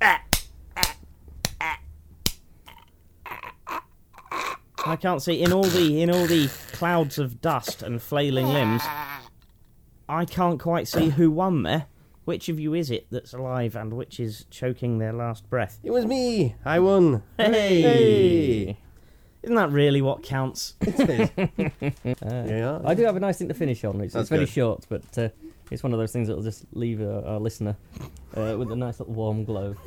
[0.00, 0.26] Ah!
[4.86, 8.82] I can't see in all the in all the clouds of dust and flailing limbs.
[10.08, 11.86] I can't quite see who won there.
[12.26, 15.78] Which of you is it that's alive and which is choking their last breath?
[15.84, 16.56] It was me.
[16.64, 17.22] I won.
[17.38, 17.82] Hey!
[17.82, 18.78] Hey.
[19.44, 20.74] Isn't that really what counts?
[22.20, 22.80] Yeah.
[22.84, 24.00] I do have a nice thing to finish on.
[24.00, 24.48] It's, it's very good.
[24.48, 25.28] short, but uh,
[25.70, 27.76] it's one of those things that will just leave uh, our listener
[28.36, 29.76] uh, with a nice little warm glow.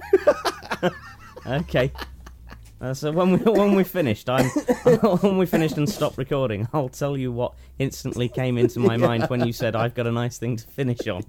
[1.45, 1.91] Okay.
[2.81, 4.45] Uh, so when we when we finished, I'm
[5.21, 9.23] when we finished and stopped recording, I'll tell you what instantly came into my mind
[9.29, 11.23] when you said I've got a nice thing to finish on.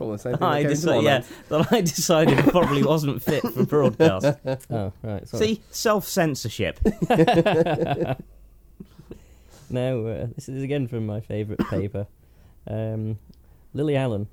[0.00, 0.42] Probably the same thing.
[0.42, 4.24] I that came to decided, yeah, that I decided it probably wasn't fit for broadcast.
[4.70, 5.28] Oh, right.
[5.28, 5.46] Sorry.
[5.46, 6.80] See, self censorship.
[9.72, 12.06] Now, uh, this is again from my favourite paper.
[12.66, 13.18] Um,
[13.74, 14.26] Lily Allen.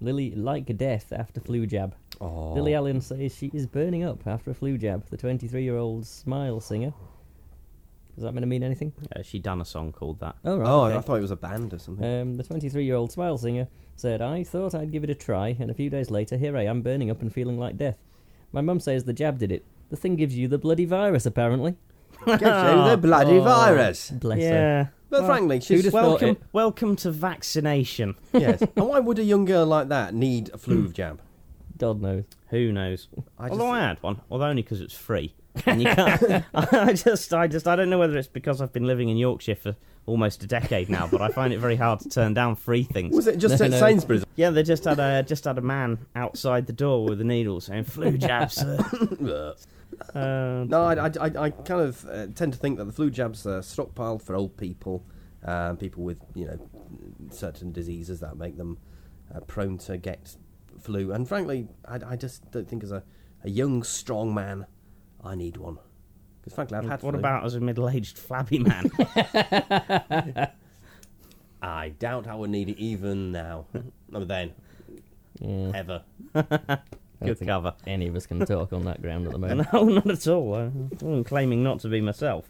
[0.00, 1.94] Lily like death after flu jab.
[2.20, 2.52] Oh.
[2.52, 5.06] Lily Allen says she is burning up after a flu jab.
[5.08, 6.92] The 23 year old smile singer.
[8.14, 8.92] Does that mean to mean anything?
[9.16, 10.36] Uh, she done a song called that.
[10.44, 10.68] Oh, right.
[10.68, 10.96] Oh, okay.
[10.98, 12.04] I thought it was a band or something.
[12.04, 13.66] Um, the 23 year old smile singer
[13.96, 16.64] said, I thought I'd give it a try, and a few days later, here I
[16.66, 17.96] am burning up and feeling like death.
[18.52, 19.64] My mum says the jab did it.
[19.90, 21.76] The thing gives you the bloody virus, apparently.
[22.26, 23.42] Get you the oh, bloody Oh.
[23.42, 24.10] virus.
[24.10, 24.44] Bless her.
[24.44, 24.86] yeah.
[25.08, 26.42] But Well, frankly, who'd she's have thought Welcome, it?
[26.52, 28.16] welcome to vaccination.
[28.32, 28.60] yes.
[28.60, 30.92] And why would a young girl like that need a flu hmm.
[30.92, 31.20] jab?
[31.78, 32.24] God knows.
[32.48, 33.08] Who knows?
[33.38, 35.34] I Although just- I had one, although only because it's free.
[35.64, 36.44] And you can't.
[36.54, 39.54] I just, I just, I don't know whether it's because I've been living in Yorkshire
[39.56, 39.76] for
[40.06, 43.14] almost a decade now, but I find it very hard to turn down free things.
[43.14, 43.78] Was it just No, at no.
[43.80, 44.24] Sainsbury's?
[44.36, 47.60] Yeah, they just had a just had a man outside the door with a needle
[47.60, 48.78] saying flu jab, sir.
[50.14, 53.10] Uh, No, I, I, I, I kind of uh, tend to think that the flu
[53.10, 55.04] jabs are stockpiled for old people,
[55.44, 56.58] uh, people with you know
[57.30, 58.78] certain diseases that make them
[59.34, 60.36] uh, prone to get
[60.80, 61.12] flu.
[61.12, 63.02] And frankly, I, I just don't think as a,
[63.44, 64.66] a young, strong man,
[65.26, 65.78] I need one.
[66.40, 67.02] Because frankly, I've had.
[67.02, 67.18] what flu.
[67.18, 68.90] about as a middle-aged flabby man?
[71.62, 73.66] I doubt I would need it even now.
[74.14, 74.52] or then,
[75.40, 75.72] Yeah.
[75.74, 76.02] ever.
[76.34, 76.80] I don't
[77.28, 77.74] Good think cover.
[77.86, 79.68] Any of us can talk on that ground at the moment.
[79.72, 80.54] No, not at all.
[80.54, 82.48] I'm claiming not to be myself.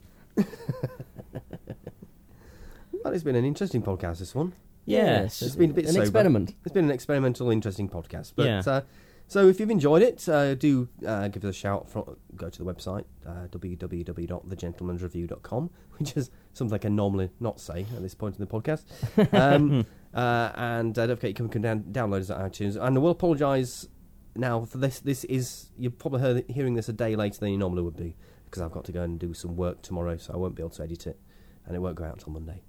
[3.04, 4.18] Well, it's been an interesting podcast.
[4.18, 4.52] This one.
[4.84, 5.40] Yes.
[5.42, 6.02] It's been a bit An sober.
[6.02, 6.54] experiment.
[6.64, 8.32] It's been an experimental, interesting podcast.
[8.34, 8.62] But Yeah.
[8.66, 8.80] uh,
[9.28, 11.88] so if you've enjoyed it, uh, do uh, give us a shout.
[11.88, 17.86] From, go to the website uh, www.thegentleman'sreview.com, which is something I can normally not say
[17.94, 18.84] at this point in the podcast.
[19.36, 22.76] Um, uh, and uh, don't forget you can, can down, download us at iTunes.
[22.80, 23.88] And I will apologise
[24.34, 25.00] now for this.
[25.00, 28.16] This is you're probably heard, hearing this a day later than you normally would be
[28.46, 30.70] because I've got to go and do some work tomorrow, so I won't be able
[30.70, 31.18] to edit it,
[31.66, 32.62] and it won't go out until Monday.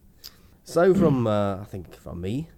[0.63, 2.49] So from uh, I think from me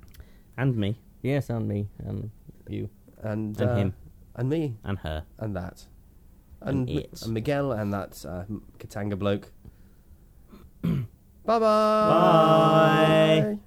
[0.58, 2.32] And me, Yes, and me, and
[2.68, 2.90] you.
[3.22, 3.94] And And uh, him.
[4.36, 5.24] and me and her.
[5.38, 5.86] and that
[6.62, 7.22] And and, Mi- it.
[7.24, 8.44] and Miguel and that uh,
[8.80, 9.52] Katanga bloke.
[10.84, 10.90] bye
[11.46, 11.60] bye.
[11.60, 13.58] Bye.